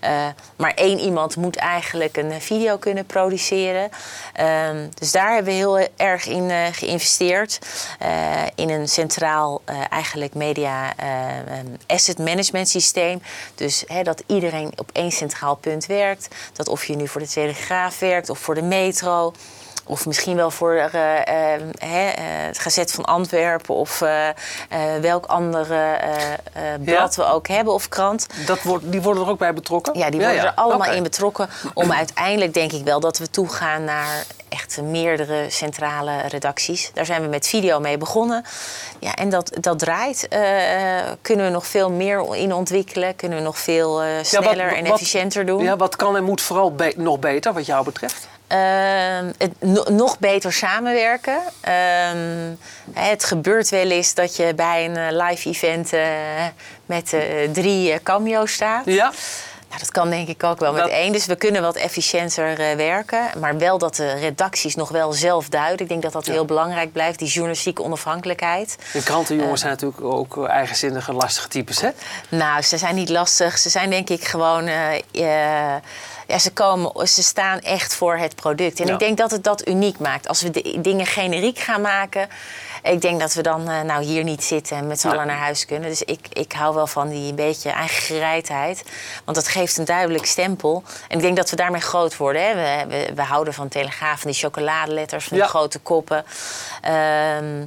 Eh, 0.00 0.10
maar 0.56 0.72
één 0.74 0.98
iemand 0.98 1.36
moet 1.36 1.56
eigenlijk 1.56 2.16
een 2.16 2.40
video 2.40 2.76
kunnen 2.76 3.06
produceren. 3.06 3.90
Ehm, 4.32 4.88
dus 4.94 5.12
daar 5.12 5.34
hebben 5.34 5.52
we 5.52 5.58
heel 5.58 5.88
erg 5.96 6.26
in 6.26 6.50
eh, 6.50 6.58
geïnvesteerd. 6.72 7.58
Eh, 7.98 8.10
in 8.54 8.70
een 8.70 8.88
centraal 8.88 9.62
eh, 9.64 9.76
eigenlijk 10.04 10.34
media 10.34 10.96
eh, 10.96 11.38
ehm, 11.38 11.66
asset 11.86 12.18
management 12.18 12.68
systeem. 12.68 13.22
Dus 13.54 13.84
hè, 13.86 14.02
dat 14.02 14.22
iedereen 14.26 14.72
op 14.76 14.90
één 14.92 15.10
centraal 15.10 15.54
punt 15.54 15.86
werkt. 15.86 16.28
Dat 16.52 16.68
of 16.68 16.84
je 16.84 16.96
nu 16.96 17.08
voor 17.08 17.20
de 17.20 17.28
Telegraaf 17.28 17.98
werkt 17.98 18.30
of 18.30 18.38
voor 18.38 18.54
de 18.54 18.62
metro. 18.62 19.32
Of 19.86 20.06
misschien 20.06 20.36
wel 20.36 20.50
voor 20.50 20.72
eh, 20.74 21.54
eh, 21.54 21.62
hè, 21.78 22.08
eh, 22.08 22.24
het 22.24 22.58
Gazet 22.58 22.92
van 22.92 23.04
Antwerpen 23.04 23.74
of 23.74 24.02
welk 25.00 25.26
andere 25.26 25.98
blad 26.80 27.16
we 27.16 27.24
ook 27.24 27.48
hebben 27.48 27.74
of 27.74 27.88
krant. 27.88 28.26
Dat 28.46 28.62
wordt, 28.62 28.92
die 28.92 29.02
worden 29.02 29.22
er 29.22 29.28
ook 29.28 29.38
bij 29.38 29.52
betrokken? 29.52 29.98
Ja, 29.98 30.10
die 30.10 30.20
worden 30.20 30.38
er 30.38 30.54
allemaal 30.54 30.92
in 30.92 31.02
betrokken. 31.02 31.48
Om 31.74 31.92
uiteindelijk 32.02 32.54
denk 32.54 32.72
ik 32.72 32.84
wel 32.84 33.00
dat 33.00 33.18
we 33.18 33.30
toegaan 33.30 33.84
naar 33.84 34.24
echt 34.54 34.80
meerdere 34.82 35.46
centrale 35.50 36.20
redacties. 36.28 36.90
Daar 36.94 37.06
zijn 37.06 37.22
we 37.22 37.28
met 37.28 37.46
video 37.48 37.80
mee 37.80 37.98
begonnen. 37.98 38.44
Ja, 38.98 39.14
en 39.14 39.28
dat, 39.28 39.50
dat 39.60 39.78
draait. 39.78 40.28
Eh, 40.28 40.40
kunnen 41.22 41.46
we 41.46 41.52
nog 41.52 41.66
veel 41.66 41.90
meer 41.90 42.36
in 42.36 42.52
ontwikkelen? 42.54 43.16
Kunnen 43.16 43.38
we 43.38 43.44
nog 43.44 43.58
veel 43.58 44.02
eh, 44.02 44.08
Ja, 44.08 44.16
wat- 44.16 44.26
sneller 44.26 44.76
en 44.76 44.84
wat- 44.84 44.92
efficiënter 44.92 45.46
doen? 45.46 45.62
Ja, 45.62 45.76
wat 45.76 45.96
kan 45.96 46.16
en 46.16 46.24
moet 46.24 46.40
vooral 46.42 46.74
be- 46.74 46.94
nog 46.96 47.18
beter, 47.18 47.52
wat 47.52 47.66
jou 47.66 47.84
betreft? 47.84 48.28
Ehm, 48.46 49.32
het 49.38 49.52
no- 49.58 49.84
nog 49.90 50.18
beter 50.18 50.52
samenwerken. 50.52 51.38
Ehm, 51.60 52.52
het 52.92 53.24
gebeurt 53.24 53.68
wel 53.68 53.90
eens 53.90 54.14
dat 54.14 54.36
je 54.36 54.52
bij 54.54 54.84
een 54.84 54.96
eh, 54.96 55.26
live 55.28 55.48
event 55.48 55.92
eh, 55.92 56.00
met 56.86 57.12
eh, 57.12 57.20
drie 57.52 57.92
eh, 57.92 57.98
cameo's 58.02 58.52
staat. 58.52 58.84
Ja? 58.84 59.12
Nou, 59.74 59.86
dat 59.86 59.94
kan 59.94 60.10
denk 60.10 60.28
ik 60.28 60.44
ook 60.44 60.58
wel 60.60 60.72
met 60.72 60.88
één. 60.88 61.12
Dus 61.12 61.26
we 61.26 61.36
kunnen 61.36 61.62
wat 61.62 61.76
efficiënter 61.76 62.60
eh, 62.60 62.76
werken. 62.76 63.30
Maar 63.40 63.58
wel 63.58 63.78
dat 63.78 63.96
de 63.96 64.12
redacties 64.12 64.74
nog 64.74 64.88
wel 64.88 65.12
zelf 65.12 65.48
duiden. 65.48 65.80
Ik 65.80 65.88
denk 65.88 66.02
dat 66.02 66.12
dat 66.12 66.26
heel 66.26 66.44
belangrijk 66.44 66.92
blijft, 66.92 67.18
die 67.18 67.28
journalistieke 67.28 67.82
onafhankelijkheid. 67.82 68.76
De 68.92 69.02
krantenjongens 69.02 69.60
zijn 69.60 69.72
natuurlijk 69.72 70.02
ook 70.04 70.36
eh, 70.36 70.48
eigenzinnige, 70.48 71.12
lastige 71.12 71.48
types, 71.48 71.80
hè? 71.80 71.88
Nou, 72.28 72.62
ze 72.62 72.78
zijn 72.78 72.94
niet 72.94 73.08
lastig. 73.08 73.58
Ze 73.58 73.68
zijn 73.70 73.90
denk 73.90 74.10
ik 74.10 74.24
gewoon. 74.24 74.66
eh, 74.66 74.94
eh, 75.74 75.82
ja, 76.26 76.38
ze, 76.38 76.52
komen, 76.52 77.08
ze 77.08 77.22
staan 77.22 77.60
echt 77.60 77.94
voor 77.94 78.16
het 78.16 78.34
product. 78.34 78.80
En 78.80 78.86
Ja. 78.86 78.92
ik 78.92 78.98
denk 78.98 79.16
dat 79.18 79.30
het 79.30 79.44
dat 79.44 79.68
uniek 79.68 79.98
maakt. 79.98 80.28
Als 80.28 80.42
we 80.42 80.50
de 80.50 80.78
dingen 80.80 81.06
generiek 81.06 81.58
gaan 81.58 81.80
maken. 81.80 82.28
Ik 82.82 83.00
denk 83.00 83.20
dat 83.20 83.34
we 83.34 83.42
dan 83.42 83.68
eh, 83.70 83.80
nou 83.80 84.02
hier 84.02 84.24
niet 84.24 84.44
zitten 84.44 84.76
en 84.76 84.86
met 84.86 85.00
z'n 85.00 85.08
allen 85.08 85.26
naar 85.26 85.36
huis 85.38 85.66
kunnen. 85.66 85.88
Dus 85.88 86.02
ik, 86.02 86.26
ik 86.32 86.52
hou 86.52 86.74
wel 86.74 86.86
van 86.86 87.08
die 87.08 87.34
beetje 87.34 87.70
eigen 87.70 88.02
gereidheid. 88.02 88.84
Want 89.24 89.36
dat 89.36 89.48
geeft 89.48 89.76
een 89.76 89.84
duidelijk 89.84 90.26
stempel. 90.26 90.82
En 91.08 91.16
ik 91.16 91.22
denk 91.22 91.36
dat 91.36 91.50
we 91.50 91.56
daarmee 91.56 91.80
groot 91.80 92.16
worden. 92.16 92.42
Hè. 92.42 92.54
We, 92.54 92.84
we, 92.88 93.14
we 93.14 93.22
houden 93.22 93.54
van 93.54 93.68
Telegraaf, 93.68 94.20
van 94.20 94.30
die 94.30 94.40
chocoladeletters, 94.40 95.24
van 95.24 95.36
die 95.36 95.46
grote 95.46 95.78
koppen. 95.78 96.24
Ehm, 96.80 96.94
eh, 97.60 97.62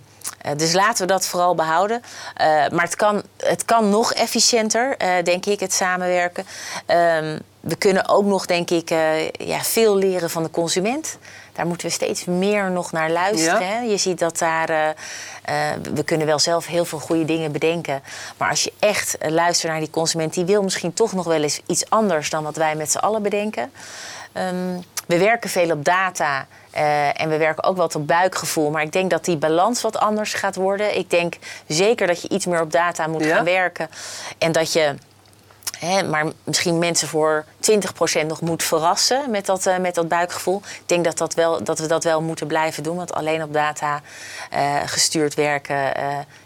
dus 0.58 0.74
laten 0.74 1.08
we 1.08 1.14
dat 1.14 1.26
vooral 1.28 1.56
behouden. 1.56 2.02
Eh, 2.36 2.46
maar 2.48 2.84
het 2.84 2.96
kan, 2.96 3.24
het 3.38 3.66
kan 3.66 3.90
nog 3.90 4.14
efficiënter, 4.14 4.98
eh, 4.98 5.10
denk 5.24 5.46
ik, 5.46 5.60
het 5.60 5.74
samenwerken. 5.74 6.46
Ehm, 6.86 7.40
we 7.60 7.76
kunnen 7.76 8.08
ook 8.10 8.26
nog, 8.26 8.46
denk 8.46 8.70
ik, 8.70 8.90
eh, 8.90 9.30
ja, 9.30 9.60
veel 9.64 9.96
leren 9.96 10.30
van 10.30 10.44
de 10.44 10.50
consument. 10.52 11.18
Daar 11.54 11.68
moeten 11.68 11.88
we 11.88 11.94
steeds 11.94 12.26
meer 12.26 12.72
nog 12.72 12.92
naar 12.92 13.12
luisteren. 13.12 13.68
Ja. 13.74 13.82
Je 13.82 13.98
ziet 13.98 14.20
dat 14.20 14.38
daar. 14.38 14.70
eh, 14.70 14.90
eh, 15.44 15.78
we 15.94 16.04
kunnen 16.04 16.28
wel 16.28 16.40
zelf 16.40 16.66
heel 16.66 16.86
veel 16.86 17.00
goede 17.00 17.26
dingen 17.26 17.52
bedenken. 17.52 18.04
Maar 18.38 18.50
als 18.50 18.64
je 18.64 18.74
echt 18.80 19.18
eh, 19.18 19.32
luistert 19.32 19.72
naar 19.72 19.82
die 19.82 19.90
consument, 19.90 20.34
die 20.34 20.46
wil 20.46 20.64
misschien 20.64 20.94
toch 20.94 21.14
nog 21.14 21.26
wel 21.26 21.44
eens 21.44 21.62
iets 21.66 21.90
anders 21.90 22.30
dan 22.30 22.44
wat 22.44 22.56
wij 22.56 22.76
met 22.76 22.92
z'n 22.92 22.98
allen 22.98 23.22
bedenken. 23.22 23.72
Ehm, 24.32 24.78
we 25.08 25.18
werken 25.18 25.50
veel 25.50 25.72
op 25.72 25.86
data. 25.86 26.48
eh, 26.72 27.22
en 27.22 27.30
we 27.30 27.38
werken 27.38 27.64
ook 27.64 27.78
wat 27.78 27.96
op 27.96 28.08
buikgevoel. 28.08 28.70
Maar 28.72 28.82
ik 28.82 28.92
denk 28.92 29.10
dat 29.10 29.26
die 29.26 29.38
balans 29.38 29.82
wat 29.82 29.98
anders 29.98 30.34
gaat 30.34 30.56
worden. 30.56 30.98
Ik 30.98 31.10
denk 31.10 31.36
zeker 31.68 32.08
dat 32.08 32.22
je 32.22 32.30
iets 32.30 32.46
meer 32.46 32.62
op 32.62 32.72
data 32.72 33.08
moet 33.08 33.24
Ja? 33.24 33.36
gaan 33.36 33.46
werken. 33.46 33.90
En 34.38 34.52
dat 34.52 34.74
je 34.74 34.96
Hè, 35.80 36.04
maar 36.04 36.26
misschien 36.44 36.78
mensen 36.78 37.08
voor 37.08 37.46
20% 37.60 38.28
nog 38.28 38.42
moet 38.42 38.64
verrassen 38.64 39.32
met 39.32 39.46
dat, 39.46 39.66
eh, 39.66 39.78
met 39.78 39.96
dat 39.96 40.08
buikgevoel. 40.08 40.62
Ik 40.66 40.82
denk 40.86 41.04
dat, 41.04 41.18
dat, 41.18 41.34
wel, 41.34 41.64
dat 41.64 41.80
we 41.80 41.88
dat 41.88 42.04
wel 42.04 42.22
moeten 42.22 42.48
blijven 42.48 42.84
doen. 42.84 42.96
Want 42.96 43.14
alleen 43.14 43.44
op 43.44 43.54
data 43.54 44.02
eh, 44.50 44.76
gestuurd 44.86 45.34
werken 45.34 45.94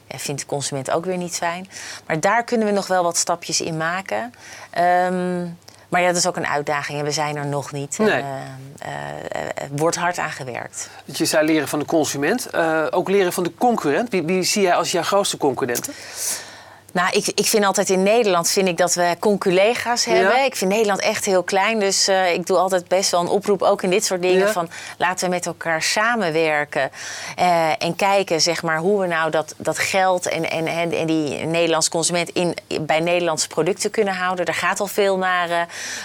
vindt 0.08 0.42
de 0.42 0.48
consument 0.48 0.92
ook 0.92 1.06
weer 1.06 1.18
niet 1.18 1.36
fijn. 1.36 1.70
Maar 2.08 2.20
daar 2.20 2.44
kunnen 2.44 2.68
we 2.68 2.74
nog 2.74 2.88
wel 2.88 3.04
wat 3.04 3.18
stapjes 3.18 3.62
in 3.62 3.78
maken. 3.78 4.34
Ehm, 4.70 5.46
maar 5.92 6.02
ja, 6.02 6.08
dat 6.08 6.16
is 6.16 6.28
ook 6.28 6.36
een 6.36 6.48
uitdaging 6.48 7.00
en 7.00 7.06
we 7.06 7.12
zijn 7.12 7.36
er 7.36 7.46
nog 7.46 7.72
niet. 7.72 7.98
Nee. 7.98 8.10
eh, 8.10 8.24
eh, 8.80 9.42
er 9.56 9.70
wordt 9.72 9.96
hard 9.96 10.18
aan 10.18 10.32
gewerkt. 10.32 10.90
Je 11.06 11.26
zei 11.26 11.46
leren 11.46 11.68
van 11.68 11.80
de 11.80 11.86
consument, 11.86 12.46
eh, 12.46 12.86
ook 12.90 13.10
leren 13.10 13.34
van 13.34 13.44
de 13.44 13.52
concurrent. 13.58 14.10
Wie, 14.10 14.24
wie 14.24 14.44
zie 14.44 14.62
jij 14.62 14.76
als 14.76 14.92
jouw 14.92 15.04
grootste 15.04 15.38
concurrenten? 15.38 15.94
Nou, 16.94 17.10
ik, 17.12 17.28
ik 17.36 17.46
vind 17.46 17.66
altijd 17.66 17.90
in 17.90 18.04
Nederland 18.04 18.50
vind 18.50 18.68
ik 18.68 18.78
dat 18.78 18.94
we 18.94 19.16
conculega's 19.20 20.06
hebben. 20.06 20.36
Ja. 20.38 20.44
Ik 20.46 20.56
vind 20.56 20.72
Nederland 20.72 21.00
echt 21.00 21.26
heel 21.26 21.44
klein. 21.44 21.80
Dus 21.80 22.08
eh, 22.08 22.34
ik 22.34 22.46
doe 22.48 22.58
altijd 22.58 22.88
best 22.88 23.12
wel 23.12 23.20
een 23.22 23.28
oproep, 23.28 23.62
ook 23.62 23.82
in 23.82 23.90
dit 23.90 24.06
soort 24.06 24.22
dingen. 24.22 24.40
Ja. 24.46 24.52
Van 24.52 24.70
laten 24.98 25.26
we 25.30 25.36
met 25.36 25.46
elkaar 25.46 25.82
samenwerken. 25.82 26.92
eh, 27.36 27.70
en 27.84 27.96
kijken 27.96 28.42
zeg 28.42 28.64
maar, 28.64 28.78
hoe 28.78 29.00
we 29.02 29.08
nou 29.08 29.30
dat, 29.32 29.54
dat 29.58 29.80
geld 29.80 30.28
en, 30.28 30.50
en, 30.50 30.68
en, 30.68 30.92
en 30.92 31.06
die 31.08 31.46
Nederlandse 31.46 31.90
consument 31.90 32.30
in, 32.30 32.56
bij 32.82 33.00
Nederlandse 33.00 33.48
producten 33.48 33.92
kunnen 33.92 34.14
houden. 34.14 34.46
Er 34.46 34.54
gaat 34.54 34.80
al 34.80 34.88
veel 34.88 35.18
naar 35.18 35.50
eh, 35.50 35.58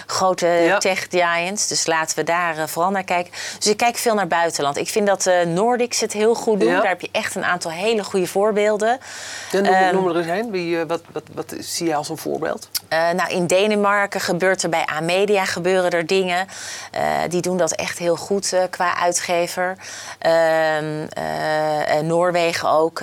grote 0.05 0.45
Ja. 0.47 0.77
tech 0.77 1.05
giants. 1.09 1.67
Dus 1.67 1.85
laten 1.87 2.15
we 2.17 2.23
daar 2.23 2.69
vooral 2.69 2.91
naar 2.91 3.03
kijken. 3.03 3.33
Dus 3.57 3.67
ik 3.67 3.77
kijk 3.77 3.97
veel 3.97 4.13
naar 4.15 4.27
buitenland. 4.27 4.77
Ik 4.77 4.89
vind 4.89 5.07
dat 5.07 5.29
Nordics 5.45 5.99
het 5.99 6.13
heel 6.13 6.33
goed 6.35 6.59
doen. 6.59 6.71
Daar 6.73 6.87
heb 6.87 7.01
je 7.01 7.09
echt 7.11 7.35
een 7.35 7.45
aantal 7.45 7.71
hele 7.71 8.03
goede 8.03 8.27
voorbeelden. 8.27 8.99
Ja, 9.51 9.59
noem, 9.59 9.73
Ehm, 9.73 9.95
noem 9.95 10.07
er 10.07 10.17
eens 10.17 10.27
een. 10.27 10.51
Wie, 10.51 10.76
wat, 10.85 11.01
wat, 11.11 11.23
wat 11.33 11.55
zie 11.59 11.87
je 11.87 11.95
als 11.95 12.09
een 12.09 12.17
voorbeeld? 12.17 12.69
Eh, 12.89 13.09
nou, 13.09 13.29
in 13.29 13.47
Denemarken 13.47 14.21
gebeurt 14.21 14.63
er 14.63 14.69
bij 14.69 14.87
A-media 14.91 15.45
gebeuren 15.45 15.91
er 15.91 16.05
dingen. 16.05 16.47
Eh, 16.91 17.01
die 17.29 17.41
doen 17.41 17.57
dat 17.57 17.71
echt 17.71 17.97
heel 17.97 18.15
goed 18.15 18.53
eh, 18.53 18.61
qua 18.69 18.97
uitgever. 18.97 19.75
Ehm, 20.19 20.33
eh, 21.09 21.97
eh, 21.97 22.03
Noorwegen 22.03 22.69
ook. 22.69 23.01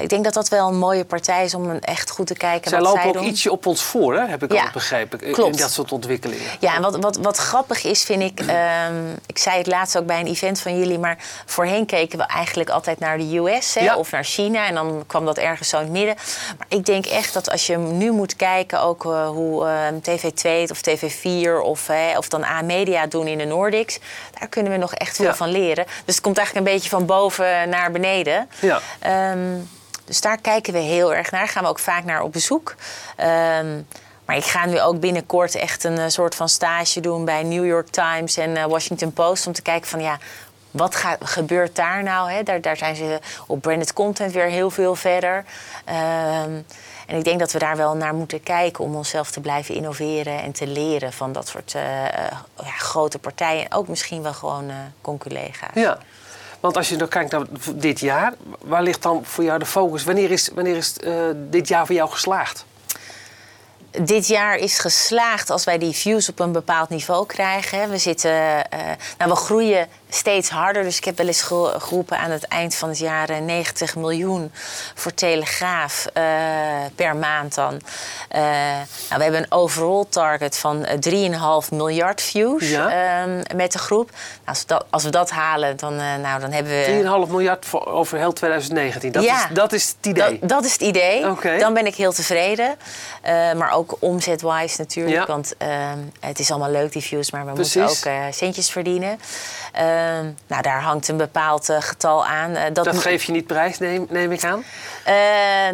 Ik 0.00 0.08
denk 0.08 0.24
dat 0.24 0.34
dat 0.34 0.48
wel 0.48 0.68
een 0.68 0.78
mooie 0.78 1.04
partij 1.04 1.44
is 1.44 1.54
om 1.54 1.70
echt 1.70 2.10
goed 2.10 2.26
te 2.26 2.34
kijken 2.34 2.70
Zij 2.70 2.78
wat 2.78 2.86
lopen 2.88 3.00
zij 3.02 3.10
ook 3.10 3.16
doen. 3.16 3.26
ietsje 3.26 3.50
op 3.50 3.66
ons 3.66 3.82
voor, 3.82 4.14
hè? 4.14 4.26
heb 4.26 4.42
ik 4.42 4.52
Ja, 4.52 4.62
al 4.62 4.68
begrepen. 4.72 5.20
In 5.20 5.32
klopt. 5.32 5.58
dat 5.58 5.70
soort 5.72 5.92
ontwikkelingen. 5.92 6.44
Ja, 6.60 6.74
en 6.74 6.82
wat, 6.82 6.96
wat, 6.96 7.16
wat 7.16 7.36
grappig 7.36 7.84
is, 7.84 8.02
vind 8.04 8.22
ik. 8.22 8.40
ehm, 8.46 8.94
ik 9.26 9.38
zei 9.38 9.58
het 9.58 9.66
laatst 9.66 9.98
ook 9.98 10.06
bij 10.06 10.20
een 10.20 10.26
event 10.26 10.60
van 10.60 10.78
jullie, 10.78 10.98
maar 10.98 11.16
voorheen 11.46 11.86
keken 11.86 12.18
we 12.18 12.24
eigenlijk 12.24 12.70
altijd 12.70 12.98
naar 12.98 13.18
de 13.18 13.36
US 13.38 13.74
hè, 13.74 13.80
Ja. 13.80 13.96
of 13.96 14.10
naar 14.10 14.24
China. 14.24 14.66
En 14.66 14.74
dan 14.74 15.04
kwam 15.06 15.24
dat 15.24 15.38
ergens 15.38 15.68
zo 15.68 15.76
in 15.76 15.82
het 15.82 15.92
midden. 15.92 16.14
Maar 16.58 16.66
ik 16.68 16.86
denk 16.86 17.06
echt 17.06 17.32
dat 17.34 17.50
als 17.50 17.66
je 17.66 17.76
nu 17.76 18.10
moet 18.10 18.36
kijken, 18.36 18.73
ook 18.80 19.04
eh, 19.04 19.28
hoe 19.28 19.66
ehm, 19.66 19.94
TV2 19.94 20.48
het 20.60 20.70
of 20.70 20.80
TV4 20.88 21.62
of, 21.62 21.90
of 22.16 22.28
dan 22.28 22.44
A-media 22.44 23.06
doen 23.06 23.26
in 23.26 23.38
de 23.38 23.44
Nordics, 23.44 23.98
daar 24.38 24.48
kunnen 24.48 24.72
we 24.72 24.78
nog 24.78 24.94
echt 24.94 25.16
veel 25.16 25.24
Ja. 25.24 25.34
van 25.34 25.48
leren. 25.50 25.84
Dus 26.04 26.14
het 26.14 26.20
komt 26.24 26.36
eigenlijk 26.38 26.66
een 26.66 26.72
beetje 26.74 26.88
van 26.88 27.06
boven 27.06 27.68
naar 27.68 27.90
beneden. 27.90 28.48
Ja. 28.60 28.80
Ehm, 29.00 29.56
dus 30.04 30.20
daar 30.20 30.38
kijken 30.40 30.72
we 30.72 30.78
heel 30.78 31.14
erg 31.14 31.30
naar. 31.30 31.48
Gaan 31.48 31.62
we 31.62 31.68
ook 31.68 31.78
vaak 31.78 32.04
naar 32.04 32.22
op 32.22 32.32
bezoek. 32.32 32.74
Ehm, 33.16 33.80
maar 34.24 34.36
ik 34.36 34.44
ga 34.44 34.66
nu 34.66 34.80
ook 34.80 35.00
binnenkort 35.00 35.54
echt 35.54 35.84
een 35.84 35.98
eh, 35.98 36.04
soort 36.08 36.34
van 36.34 36.48
stage 36.48 37.00
doen 37.00 37.24
bij 37.24 37.42
New 37.42 37.66
York 37.66 37.88
Times 37.88 38.36
en 38.36 38.56
eh, 38.56 38.64
Washington 38.64 39.12
Post. 39.12 39.46
Om 39.46 39.52
te 39.52 39.62
kijken 39.62 39.88
van 39.88 40.00
ja, 40.00 40.18
wat 40.74 40.94
gaat, 40.94 41.18
gebeurt 41.22 41.76
daar 41.76 42.02
nou? 42.02 42.30
Hè? 42.30 42.42
Daar, 42.42 42.60
daar 42.60 42.76
zijn 42.76 42.96
ze 42.96 43.18
op 43.46 43.60
branded 43.60 43.92
content 43.92 44.32
weer 44.32 44.46
heel 44.46 44.70
veel 44.70 44.94
verder. 44.94 45.44
Ehm, 45.84 46.52
en 47.06 47.16
ik 47.16 47.24
denk 47.24 47.38
dat 47.38 47.52
we 47.52 47.58
daar 47.58 47.76
wel 47.76 47.94
naar 47.94 48.14
moeten 48.14 48.42
kijken 48.42 48.84
om 48.84 48.94
onszelf 48.94 49.30
te 49.30 49.40
blijven 49.40 49.74
innoveren 49.74 50.42
en 50.42 50.52
te 50.52 50.66
leren 50.66 51.12
van 51.12 51.32
dat 51.32 51.48
soort 51.48 51.74
eh, 51.74 52.04
eh, 52.04 52.32
ja, 52.56 52.70
grote 52.78 53.18
partijen. 53.18 53.64
En 53.64 53.72
ook 53.72 53.88
misschien 53.88 54.22
wel 54.22 54.34
gewoon 54.34 54.68
eh 54.68 54.76
conculega's. 55.00 55.74
Ja. 55.74 55.98
Want 56.60 56.76
als 56.76 56.88
je 56.88 56.96
dan 56.96 57.08
kijkt 57.08 57.30
naar 57.30 57.44
dit 57.74 58.00
jaar, 58.00 58.34
waar 58.60 58.82
ligt 58.82 59.02
dan 59.02 59.24
voor 59.24 59.44
jou 59.44 59.58
de 59.58 59.66
focus? 59.66 60.04
Wanneer 60.04 60.30
is, 60.30 60.50
wanneer 60.54 60.76
is 60.76 60.94
dit 61.34 61.68
jaar 61.68 61.86
voor 61.86 61.94
jou 61.94 62.10
geslaagd? 62.10 62.64
dit 64.02 64.26
jaar 64.26 64.56
is 64.56 64.78
geslaagd 64.78 65.50
als 65.50 65.64
wij 65.64 65.78
die 65.78 65.92
views 65.92 66.28
op 66.28 66.40
een 66.40 66.52
bepaald 66.52 66.88
niveau 66.88 67.26
krijgen. 67.26 67.90
We, 67.90 67.98
zitten, 67.98 68.30
nou, 69.18 69.30
we 69.30 69.34
groeien 69.34 69.88
steeds 70.14 70.48
harder. 70.50 70.82
Dus 70.82 70.96
ik 70.96 71.04
heb 71.04 71.16
wel 71.16 71.26
eens 71.26 71.42
ge- 71.42 71.74
geroepen 71.78 72.18
aan 72.18 72.30
het 72.30 72.44
eind 72.48 72.74
van 72.74 72.88
het 72.88 72.98
jaar 72.98 73.28
eh, 73.30 73.38
90 73.38 73.96
miljoen 73.96 74.52
voor 74.94 75.14
Telegraaf 75.14 76.06
eh, 76.12 76.22
per 76.94 77.16
maand 77.16 77.54
dan. 77.54 77.80
Eh, 78.28 78.40
nou, 78.42 79.16
we 79.16 79.22
hebben 79.22 79.40
een 79.40 79.52
overall 79.52 80.04
target 80.08 80.58
van 80.58 80.84
eh, 80.84 81.62
3,5 81.64 81.68
miljard 81.72 82.22
views 82.22 82.68
Ja. 82.70 82.90
ehm, 83.22 83.56
met 83.56 83.72
de 83.72 83.78
groep. 83.78 84.10
Nou, 84.10 84.20
als, 84.44 84.60
we 84.60 84.66
dat, 84.66 84.84
als 84.90 85.04
we 85.04 85.10
dat 85.10 85.30
halen, 85.30 85.76
dan, 85.76 85.92
eh, 85.92 86.14
nou, 86.22 86.40
dan 86.40 86.52
hebben 86.52 86.72
we... 86.72 87.24
3,5 87.26 87.30
miljard 87.30 87.66
voor, 87.66 87.86
over 87.86 88.18
heel 88.18 88.32
2019. 88.32 89.12
Dat, 89.12 89.22
Ja. 89.24 89.36
is, 89.48 89.54
dat 89.54 89.72
is 89.72 89.88
het 89.96 90.06
idee. 90.06 90.38
Dat, 90.40 90.48
dat 90.48 90.64
is 90.64 90.72
het 90.72 90.80
idee. 90.82 91.26
Dan 91.58 91.74
ben 91.74 91.86
ik 91.86 91.94
heel 91.94 92.12
tevreden. 92.12 92.74
Eh, 93.22 93.52
maar 93.52 93.72
ook 93.72 93.96
omzetwise 93.98 94.74
natuurlijk. 94.80 95.16
Ja. 95.16 95.26
Want 95.26 95.54
ehm, 95.58 95.98
het 96.20 96.38
is 96.38 96.50
allemaal 96.50 96.70
leuk, 96.70 96.92
die 96.92 97.02
views, 97.02 97.30
maar 97.30 97.46
we 97.46 97.52
Precies. 97.52 97.74
moeten 97.74 98.10
ook 98.12 98.14
eh, 98.18 98.32
centjes 98.32 98.70
verdienen. 98.70 99.20
Ehm, 99.72 100.03
nou, 100.46 100.62
daar 100.62 100.80
hangt 100.82 101.08
een 101.08 101.16
bepaald 101.16 101.68
eh, 101.68 101.76
getal 101.80 102.26
aan. 102.26 102.54
Eh, 102.54 102.62
dat 102.72 102.84
dat 102.84 102.98
geef 102.98 103.24
je 103.24 103.32
niet 103.32 103.46
prijs, 103.46 103.78
neem, 103.78 104.06
neem 104.10 104.32
ik 104.32 104.44
aan. 104.44 104.64
eh, 105.04 105.14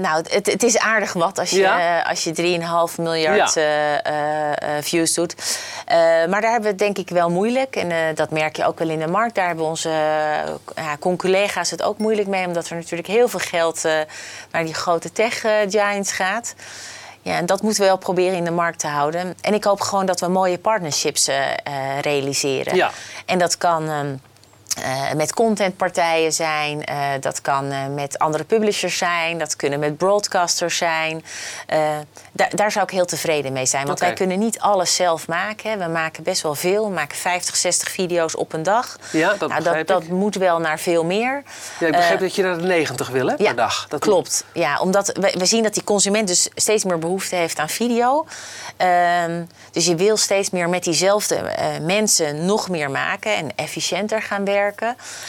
nou, 0.00 0.24
het, 0.28 0.46
het 0.46 0.62
is 0.62 0.78
aardig 0.78 1.12
wat 1.12 1.38
als 1.38 1.50
je, 1.50 1.58
Ja. 1.60 2.00
als 2.02 2.24
je 2.24 2.32
3,5 2.32 2.98
miljard 2.98 3.54
Ja. 3.54 4.82
views 4.82 5.14
doet. 5.14 5.34
Maar 6.28 6.40
daar 6.40 6.50
hebben 6.50 6.62
we 6.62 6.68
het 6.68 6.78
denk 6.78 6.98
ik 6.98 7.08
wel 7.08 7.30
moeilijk. 7.30 7.76
En 7.76 8.14
dat 8.14 8.30
merk 8.30 8.56
je 8.56 8.64
ook 8.66 8.78
wel 8.78 8.88
in 8.88 8.98
de 8.98 9.06
markt. 9.06 9.34
Daar 9.34 9.46
hebben 9.46 9.64
onze 9.64 9.90
conculega's 11.00 11.70
het 11.70 11.82
ook 11.82 11.98
moeilijk 11.98 12.28
mee. 12.28 12.46
Omdat 12.46 12.68
er 12.68 12.76
natuurlijk 12.76 13.08
heel 13.08 13.28
veel 13.28 13.40
geld 13.40 13.82
naar 14.50 14.64
die 14.64 14.74
grote 14.74 15.12
tech 15.12 15.40
giants 15.68 16.12
gaat. 16.12 16.54
Ja, 17.22 17.36
en 17.36 17.46
dat 17.46 17.62
moeten 17.62 17.80
we 17.80 17.86
wel 17.86 17.98
proberen 17.98 18.36
in 18.36 18.44
de 18.44 18.50
markt 18.50 18.78
te 18.78 18.86
houden. 18.86 19.34
En 19.40 19.54
ik 19.54 19.64
hoop 19.64 19.80
gewoon 19.80 20.06
dat 20.06 20.20
we 20.20 20.28
mooie 20.28 20.58
partnerships 20.58 21.28
eh, 21.28 21.50
eh, 21.50 22.00
realiseren. 22.00 22.76
Ja. 22.76 22.90
En 23.26 23.38
dat 23.38 23.58
kan 23.58 23.88
ehm, 23.88 24.14
eh, 24.82 25.12
met 25.12 25.34
contentpartijen 25.34 26.32
zijn, 26.32 26.84
eh, 26.84 26.96
dat 27.20 27.40
kan 27.40 27.70
eh, 27.70 27.86
met 27.94 28.18
andere 28.18 28.44
publishers 28.44 28.98
zijn, 28.98 29.38
dat 29.38 29.56
kunnen 29.56 29.78
met 29.78 29.96
broadcasters 29.96 30.76
zijn. 30.76 31.24
Daar, 32.32 32.56
daar 32.56 32.72
zou 32.72 32.84
ik 32.84 32.90
heel 32.90 33.04
tevreden 33.04 33.52
mee 33.52 33.66
zijn, 33.66 33.86
want 33.86 34.00
wij 34.00 34.12
kunnen 34.12 34.38
niet 34.38 34.60
alles 34.60 34.94
zelf 34.94 35.28
maken. 35.28 35.78
We 35.78 35.86
maken 35.86 36.22
best 36.22 36.42
wel 36.42 36.54
veel, 36.54 36.84
we 36.84 36.92
maken 36.92 37.16
50, 37.16 37.56
60 37.56 37.90
video's 37.90 38.36
op 38.36 38.52
een 38.52 38.62
dag. 38.62 38.98
Ja, 39.12 39.34
dat 39.38 39.48
nou, 39.48 39.84
dat, 39.84 40.08
moet 40.08 40.34
wel 40.34 40.58
naar 40.58 40.78
veel 40.78 41.04
meer. 41.04 41.42
Ja, 41.78 41.86
ik 41.86 41.92
begrijp 41.92 42.20
dat 42.20 42.34
je 42.34 42.42
naar 42.42 42.58
de 42.58 42.66
90 42.66 43.08
wil 43.08 43.26
hè, 43.26 43.36
per 43.36 43.56
dag. 43.56 43.86
Dat 43.88 44.00
klopt. 44.00 44.44
Ja, 44.52 44.78
omdat 44.80 45.06
we, 45.06 45.34
we 45.38 45.46
zien 45.46 45.62
dat 45.62 45.74
die 45.74 45.84
consument 45.84 46.28
dus 46.28 46.48
steeds 46.54 46.84
meer 46.84 46.98
behoefte 46.98 47.36
heeft 47.36 47.58
aan 47.58 47.68
video. 47.68 48.26
Ehm, 48.76 49.44
dus 49.70 49.86
je 49.86 49.94
wil 49.94 50.16
steeds 50.16 50.50
meer 50.50 50.68
met 50.68 50.84
diezelfde 50.84 51.42
mensen 51.82 52.44
nog 52.44 52.68
meer 52.68 52.90
maken 52.90 53.36
en 53.36 53.56
efficiënter 53.56 54.22
gaan 54.22 54.44
werken. 54.44 54.69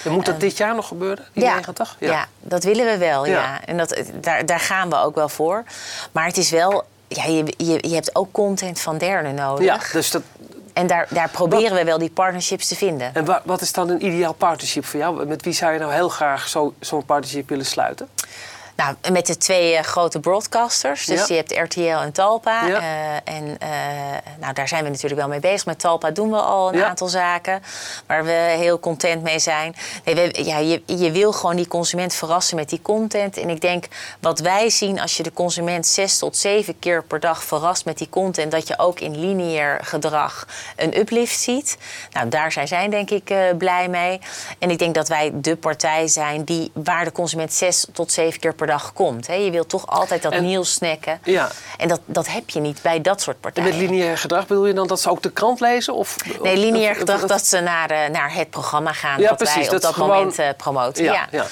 En 0.04 0.12
moet 0.12 0.26
dat 0.26 0.40
dit 0.40 0.58
jaar 0.58 0.76
nog 0.76 0.88
gebeuren, 0.88 1.26
die 1.34 1.44
90? 1.44 1.96
Ja. 2.00 2.28
dat 2.40 2.64
willen 2.64 2.86
we 2.86 2.98
wel. 2.98 3.26
Ja. 3.26 3.32
Ja. 3.32 3.66
En 3.66 3.78
dat, 3.78 4.02
daar, 4.22 4.46
daar 4.46 4.60
gaan 4.60 4.90
we 4.90 4.96
ook 4.98 5.16
wel 5.16 5.30
voor. 5.30 5.64
Maar 6.12 6.26
het 6.26 6.38
is 6.38 6.50
wel, 6.50 6.84
ja, 7.08 7.24
je, 7.26 7.54
je, 7.58 7.78
je 7.88 7.94
hebt 7.94 8.16
ook 8.16 8.32
content 8.32 8.80
van 8.80 8.98
derden 8.98 9.36
nodig. 9.36 9.66
Ja, 9.66 9.80
dus 9.92 10.12
dat, 10.12 10.22
En 10.74 10.88
daar, 10.88 11.08
daar 11.10 11.30
proberen 11.30 11.76
we 11.76 11.84
wel 11.84 11.98
die 11.98 12.10
partnerships 12.10 12.68
te 12.68 12.76
vinden. 12.76 13.16
en 13.16 13.26
wa- 13.26 13.42
wat 13.46 13.62
is 13.62 13.72
dan 13.72 13.90
een 13.90 14.06
ideaal 14.06 14.34
partnership 14.34 14.86
voor 14.86 15.00
jou? 15.00 15.26
Met 15.26 15.44
wie 15.44 15.54
zou 15.54 15.74
je 15.74 15.80
nou 15.80 15.94
heel 15.94 16.10
graag 16.10 16.48
zo- 16.48 16.74
zo'n 16.80 17.06
partnership 17.06 17.50
willen 17.50 17.66
sluiten? 17.66 18.10
Nou, 18.76 18.96
met 19.12 19.26
de 19.26 19.38
twee 19.38 19.76
eh, 19.76 19.84
grote 19.84 20.20
broadcasters. 20.20 21.06
Dus 21.06 21.28
je 21.28 21.34
hebt 21.34 21.52
RTL 21.52 21.82
en 21.82 22.12
Talpa. 22.12 22.68
Ja. 22.68 22.80
Eh, 22.80 23.36
en 23.36 23.58
eh, 23.60 23.70
nou, 24.40 24.54
daar 24.54 24.68
zijn 24.68 24.84
we 24.84 24.90
natuurlijk 24.90 25.20
wel 25.20 25.30
mee 25.30 25.40
bezig. 25.40 25.66
Met 25.66 25.80
Talpa 25.80 26.12
doen 26.12 26.30
we 26.30 26.38
al 26.38 26.74
een 26.74 26.84
aantal 26.84 27.08
zaken 27.08 27.64
waar 28.06 28.24
we 28.24 28.32
heel 28.32 28.80
content 28.80 29.24
mee 29.24 29.40
zijn. 29.40 29.76
Nee, 30.06 30.16
we, 30.16 30.44
ja, 30.44 30.58
je, 30.58 30.84
je 30.86 31.12
wil 31.12 31.32
gewoon 31.32 31.56
die 31.56 31.68
consument 31.68 32.14
verrassen 32.14 32.56
met 32.56 32.70
die 32.70 32.82
content. 32.82 33.38
En 33.38 33.50
ik 33.50 33.62
denk 33.62 33.88
wat 34.20 34.40
wij 34.40 34.70
zien 34.70 35.00
als 35.00 35.18
je 35.18 35.24
de 35.24 35.34
consument 35.34 35.88
zes 35.88 36.18
tot 36.18 36.38
zeven 36.38 36.80
keer 36.80 37.04
per 37.04 37.20
dag 37.20 37.44
verrast 37.44 37.86
met 37.86 37.98
die 37.98 38.10
content, 38.10 38.52
dat 38.52 38.68
je 38.68 38.80
ook 38.80 39.00
in 39.00 39.20
lineair 39.20 39.80
gedrag 39.84 40.48
een 40.76 41.00
uplift 41.00 41.40
ziet. 41.40 41.78
Nou, 42.12 42.30
daar 42.30 42.52
zijn 42.52 42.68
zij 42.68 42.90
denk 42.90 43.10
ik 43.10 43.34
blij 43.58 43.88
mee. 43.88 44.20
En 44.60 44.70
ik 44.70 44.80
denk 44.80 44.96
dat 44.96 45.08
wij 45.08 45.32
de 45.34 45.56
partij 45.56 46.08
zijn 46.08 46.44
die 46.44 46.72
waar 46.74 47.04
de 47.04 47.12
consument 47.12 47.54
zes 47.54 47.88
tot 47.94 48.12
zeven 48.12 48.40
keer 48.40 48.54
per 48.54 48.61
dag 48.68 48.94
komt. 48.94 49.28
Hè. 49.28 49.34
Je 49.34 49.52
wilt 49.52 49.70
toch 49.70 49.88
altijd 49.88 50.22
dat 50.22 50.32
En- 50.32 50.46
nieuws 50.46 50.74
snacken. 50.74 51.20
Ja. 51.24 51.50
En 51.78 51.88
dat, 51.88 52.00
dat 52.06 52.28
heb 52.28 52.50
je 52.50 52.60
niet 52.60 52.80
bij 52.82 53.02
dat 53.02 53.22
soort 53.22 53.36
En 53.36 53.42
partijen. 53.42 53.70
met 53.70 53.90
lineair 53.90 54.18
gedrag 54.18 54.48
bedoel 54.48 54.66
je 54.66 54.74
dan 54.74 54.88
dat 54.88 55.02
ze 55.02 55.10
ook 55.10 55.22
de 55.22 55.32
krant 55.32 55.60
lezen? 55.60 55.94
Of, 55.94 56.16
Nee, 56.42 56.58
lineair 56.58 56.96
gedrag 56.96 57.22
dat 57.26 57.46
ze 57.46 57.60
naar, 57.60 57.90
eh, 57.90 58.10
naar 58.10 58.34
het 58.34 58.50
programma 58.50 58.94
gaan 58.94 59.22
Ja, 59.22 59.28
dat 59.28 59.38
precies, 59.38 59.56
wij 59.56 59.66
op 59.66 59.72
dat 59.72 59.82
dat, 59.82 59.90
is 59.92 59.96
gewoon- 59.98 60.10
moment 60.18 60.40
eh, 60.40 60.48
promoten. 60.58 61.04
Ja, 61.04 61.14
Ja, 61.14 61.28
ja. 61.32 61.46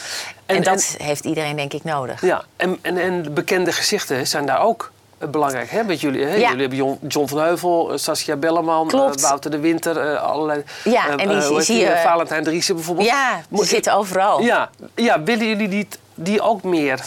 En, 0.45 0.55
En- 0.55 0.63
dat 0.63 0.95
heeft 0.97 1.25
iedereen 1.25 1.55
denk 1.55 1.73
ik 1.73 1.83
nodig. 1.83 2.21
Ja, 2.21 2.43
en, 2.55 2.79
en, 2.81 2.97
en 2.97 3.33
bekende 3.33 3.71
gezichten 3.71 4.27
zijn 4.27 4.45
daar 4.45 4.61
ook 4.61 4.91
eh, 5.17 5.27
belangrijk. 5.27 5.69
Hè? 5.71 5.83
Met 5.83 6.01
jullie, 6.01 6.23
hè? 6.25 6.35
Ja. 6.35 6.49
jullie 6.49 6.67
hebben 6.67 6.99
John, 7.07 7.27
van 7.27 7.39
Heuvel, 7.39 7.91
Saskia 7.95 8.35
Belleman, 8.35 8.89
Wouter 9.21 9.51
de 9.51 9.59
Winter, 9.59 9.97
eh, 9.97 10.21
allerlei. 10.23 10.63
Ja, 10.83 11.17
en 11.17 11.29
die 11.29 11.61
zie 11.61 11.77
je- 11.79 11.99
Valentijn 12.03 12.43
Driessen 12.43 12.75
bijvoorbeeld. 12.75 13.07
Ja, 13.07 13.41
die 13.49 13.65
zitten 13.65 13.93
overal. 13.93 14.41
Ja, 14.41 14.69
ja, 14.95 15.23
willen 15.23 15.47
jullie 15.47 15.67
die, 15.67 15.87
die 16.23 16.41
ook 16.41 16.63
meer? 16.63 16.99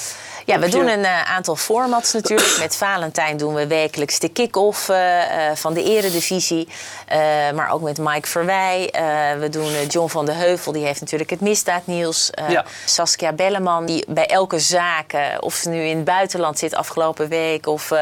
Ja, 0.44 0.58
we 0.58 0.68
doen 0.68 0.88
een 0.88 1.04
eh, 1.04 1.22
aantal 1.22 1.56
formats 1.56 2.12
natuurlijk. 2.12 2.56
Met 2.58 2.76
Valentijn 2.76 3.36
doen 3.36 3.54
we 3.54 3.66
wekelijks 3.66 4.18
de 4.18 4.28
kick-off 4.28 4.88
eh, 4.88 5.50
eh, 5.50 5.56
van 5.56 5.74
de 5.74 5.82
eredivisie. 5.82 6.68
Maar 7.54 7.70
ook 7.70 7.80
met 7.80 7.98
Mike 7.98 8.28
Verwij. 8.28 8.88
We 9.38 9.48
doen 9.48 9.86
John 9.88 10.08
van 10.08 10.26
de 10.26 10.32
Heuvel, 10.32 10.72
die 10.72 10.84
heeft 10.84 11.00
natuurlijk 11.00 11.30
het 11.30 11.40
misdaadnieuws. 11.40 12.30
Ja. 12.48 12.64
Saskia 12.84 13.32
Belleman, 13.32 13.86
die 13.86 14.04
bij 14.08 14.26
elke 14.26 14.58
zaak, 14.58 15.12
of 15.40 15.54
ze 15.54 15.68
nu 15.68 15.82
in 15.82 15.96
het 15.96 16.04
buitenland 16.04 16.58
zit 16.58 16.74
afgelopen 16.74 17.28
week... 17.28 17.66
of 17.66 17.92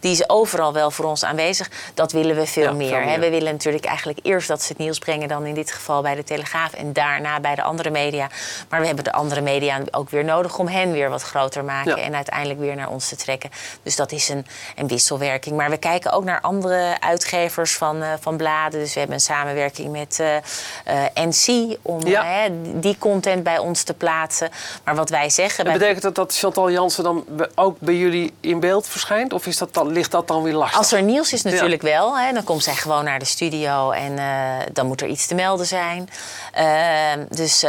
die 0.00 0.12
is 0.12 0.28
overal 0.28 0.72
wel 0.72 0.90
voor 0.90 1.04
ons 1.04 1.24
aanwezig. 1.24 1.70
Dat 1.94 2.12
willen 2.12 2.36
we 2.36 2.46
veel 2.46 2.62
Ja, 2.62 2.72
meer. 2.72 2.88
veel 2.88 2.98
hè. 2.98 3.04
meer. 3.04 3.20
We 3.20 3.30
willen 3.30 3.52
natuurlijk 3.52 3.84
eigenlijk 3.84 4.18
eerst 4.22 4.48
dat 4.48 4.62
ze 4.62 4.68
het 4.68 4.78
nieuws 4.78 4.98
brengen... 4.98 5.28
dan 5.28 5.46
in 5.46 5.54
dit 5.54 5.72
geval 5.72 6.02
bij 6.02 6.14
de 6.14 6.24
Telegraaf 6.24 6.72
en 6.72 6.92
daarna 6.92 7.40
bij 7.40 7.54
de 7.54 7.62
andere 7.62 7.90
media. 7.90 8.28
Maar 8.68 8.80
we 8.80 8.86
hebben 8.86 9.04
de 9.04 9.12
andere 9.12 9.40
media 9.40 9.80
ook 9.90 10.10
weer 10.10 10.24
nodig 10.24 10.58
om 10.58 10.68
hen 10.68 10.92
weer 10.92 11.10
wat 11.10 11.22
groter 11.22 11.52
te 11.52 11.62
maken... 11.62 11.81
Ja. 11.84 11.96
en 11.96 12.14
uiteindelijk 12.14 12.60
weer 12.60 12.76
naar 12.76 12.88
ons 12.88 13.08
te 13.08 13.16
trekken. 13.16 13.50
Dus 13.82 13.96
dat 13.96 14.12
is 14.12 14.28
een, 14.28 14.46
een 14.76 14.86
wisselwerking. 14.88 15.56
Maar 15.56 15.70
we 15.70 15.76
kijken 15.76 16.12
ook 16.12 16.24
naar 16.24 16.40
andere 16.40 16.96
uitgevers 17.00 17.74
van, 17.76 18.02
eh, 18.02 18.08
van 18.20 18.36
bladen. 18.36 18.80
Dus 18.80 18.92
we 18.92 18.98
hebben 18.98 19.16
een 19.16 19.22
samenwerking 19.22 19.92
met 19.92 20.20
eh, 20.20 20.36
eh, 20.36 21.10
NC... 21.14 21.76
om 21.82 22.06
Ja. 22.06 22.48
die 22.74 22.98
content 22.98 23.42
bij 23.42 23.58
ons 23.58 23.82
te 23.82 23.94
plaatsen. 23.94 24.50
Maar 24.84 24.94
wat 24.94 25.10
wij 25.10 25.30
zeggen... 25.30 25.58
En 25.58 25.70
bij- 25.70 25.78
betekent 25.78 26.02
dat 26.02 26.14
dat 26.14 26.36
Chantal 26.36 26.70
Jansen 26.70 27.04
dan 27.04 27.24
ook 27.54 27.76
bij 27.80 27.94
jullie 27.94 28.34
in 28.40 28.60
beeld 28.60 28.88
verschijnt? 28.88 29.32
Of 29.32 29.46
is 29.46 29.58
dat 29.58 29.74
dan, 29.74 29.88
ligt 29.92 30.10
dat 30.10 30.28
dan 30.28 30.42
weer 30.42 30.54
lastig? 30.54 30.78
Als 30.78 30.92
er 30.92 31.02
nieuws 31.02 31.32
is 31.32 31.42
natuurlijk 31.42 31.82
wel. 31.82 32.18
Hè, 32.18 32.32
dan 32.32 32.44
komt 32.44 32.62
zij 32.62 32.74
gewoon 32.74 33.04
naar 33.04 33.18
de 33.18 33.24
studio 33.24 33.90
en 33.90 34.18
dan 34.72 34.86
moet 34.86 35.00
er 35.00 35.08
iets 35.08 35.26
te 35.26 35.34
melden 35.34 35.66
zijn. 35.66 36.08
Ehm, 36.52 37.24
dus 37.28 37.64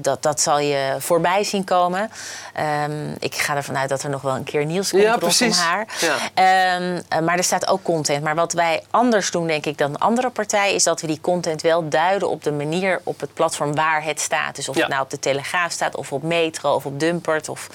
dat, 0.00 0.22
dat 0.22 0.40
zal 0.40 0.58
je 0.58 0.96
voorbij 0.98 1.44
zien 1.44 1.64
komen. 1.64 2.10
Ehm, 2.52 3.12
ik 3.18 3.34
ga 3.40 3.56
ervan 3.56 3.76
uit 3.78 3.88
dat 3.88 4.02
er 4.02 4.10
nog 4.10 4.22
wel 4.22 4.34
een 4.34 4.44
keer 4.44 4.64
nieuws 4.64 4.90
komt 4.90 5.02
Ja, 5.02 5.16
rondom 5.20 5.50
haar. 5.50 5.86
Ja. 6.00 6.16
Ehm, 6.34 7.00
eh, 7.08 7.18
maar 7.18 7.36
er 7.36 7.44
staat 7.44 7.68
ook 7.68 7.82
content. 7.82 8.22
Maar 8.22 8.34
wat 8.34 8.52
wij 8.52 8.82
anders 8.90 9.30
doen, 9.30 9.46
denk 9.46 9.66
ik, 9.66 9.78
dan 9.78 9.98
andere 9.98 10.30
partijen... 10.30 10.74
is 10.74 10.82
dat 10.82 11.00
we 11.00 11.06
die 11.06 11.20
content 11.20 11.62
wel 11.62 11.88
duiden 11.88 12.28
op 12.28 12.42
de 12.42 12.52
manier 12.52 13.00
op 13.04 13.20
het 13.20 13.34
platform 13.34 13.74
waar 13.74 14.04
het 14.04 14.20
staat. 14.20 14.56
Dus 14.56 14.68
of 14.68 14.74
Ja. 14.74 14.80
het 14.80 14.90
nou 14.90 15.02
op 15.02 15.10
de 15.10 15.18
Telegraaf 15.18 15.72
staat, 15.72 15.96
of 15.96 16.12
op 16.12 16.22
Metro, 16.22 16.74
of 16.74 16.86
op 16.86 17.00
Dumpert... 17.00 17.48
of 17.48 17.68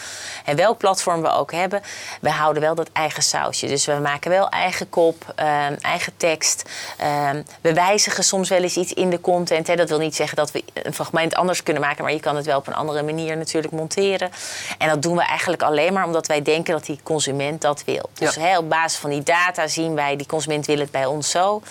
en 0.45 0.55
welk 0.55 0.77
platform 0.77 1.21
we 1.21 1.29
ook 1.29 1.51
hebben. 1.51 1.81
We 2.21 2.29
houden 2.29 2.61
wel 2.61 2.75
dat 2.75 2.89
eigen 2.93 3.23
sausje. 3.23 3.67
Dus 3.67 3.85
we 3.85 3.93
maken 3.93 4.31
wel 4.31 4.49
eigen 4.49 4.89
kop, 4.89 5.33
ehm, 5.35 5.75
eigen 5.81 6.13
tekst. 6.17 6.69
Ehm, 6.97 7.41
we 7.61 7.73
wijzigen 7.73 8.23
soms 8.23 8.49
wel 8.49 8.61
eens 8.61 8.77
iets 8.77 8.93
in 8.93 9.09
de 9.09 9.21
content. 9.21 9.67
Hè. 9.67 9.75
Dat 9.75 9.89
wil 9.89 9.99
niet 9.99 10.15
zeggen 10.15 10.37
dat 10.37 10.51
we 10.51 10.63
een 10.73 10.93
fragment 10.93 11.35
anders 11.35 11.63
kunnen 11.63 11.81
maken... 11.81 12.03
maar 12.03 12.13
je 12.13 12.19
kan 12.19 12.35
het 12.35 12.45
wel 12.45 12.57
op 12.57 12.67
een 12.67 12.73
andere 12.75 13.03
manier 13.03 13.37
natuurlijk 13.37 13.73
monteren. 13.73 14.31
En 14.77 14.89
dat 14.89 15.01
doen 15.01 15.15
we 15.15 15.23
eigenlijk 15.23 15.50
alleen 15.58 15.93
maar 15.93 16.05
omdat 16.05 16.27
wij 16.27 16.41
denken 16.41 16.74
dat 16.74 16.86
die 16.86 17.00
consument 17.03 17.62
dat 17.62 17.84
wil. 17.86 18.10
Dus 18.13 18.36
Ja. 18.36 18.41
hè, 18.41 18.58
op 18.58 18.70
basis 18.70 19.00
van 19.00 19.10
die 19.10 19.24
data 19.24 19.67
zien 19.67 19.96
wij... 19.96 20.15
die 20.15 20.27
consument 20.27 20.65
wil 20.65 20.79
het 20.79 20.91
bij 20.91 21.05
ons 21.05 21.29
zo... 21.29 21.62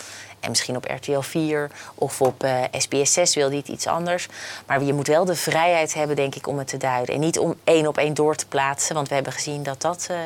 En 0.41 0.49
misschien 0.51 0.77
op 0.77 0.85
RTL 0.91 1.21
4 1.21 1.71
of 1.95 2.21
op 2.21 2.43
eh, 2.45 2.53
SBS 2.73 3.13
6 3.13 3.35
wil 3.35 3.49
die 3.49 3.59
het 3.59 3.69
iets 3.69 3.87
anders. 3.87 4.27
Maar 4.67 4.83
je 4.83 4.93
moet 4.95 5.07
wel 5.07 5.25
de 5.25 5.35
vrijheid 5.35 5.95
hebben, 5.95 6.17
denk 6.17 6.35
ik, 6.35 6.47
om 6.47 6.59
het 6.59 6.69
te 6.69 6.77
duiden. 6.77 7.15
En 7.15 7.21
niet 7.21 7.39
om 7.39 7.55
één 7.65 7.87
op 7.87 7.99
één 7.99 8.15
door 8.15 8.35
te 8.37 8.47
plaatsen. 8.47 8.95
Want 8.95 9.09
we 9.09 9.15
hebben 9.15 9.33
gezien 9.33 9.63
dat 9.63 9.81
dat 9.81 10.07
eh, 10.11 10.17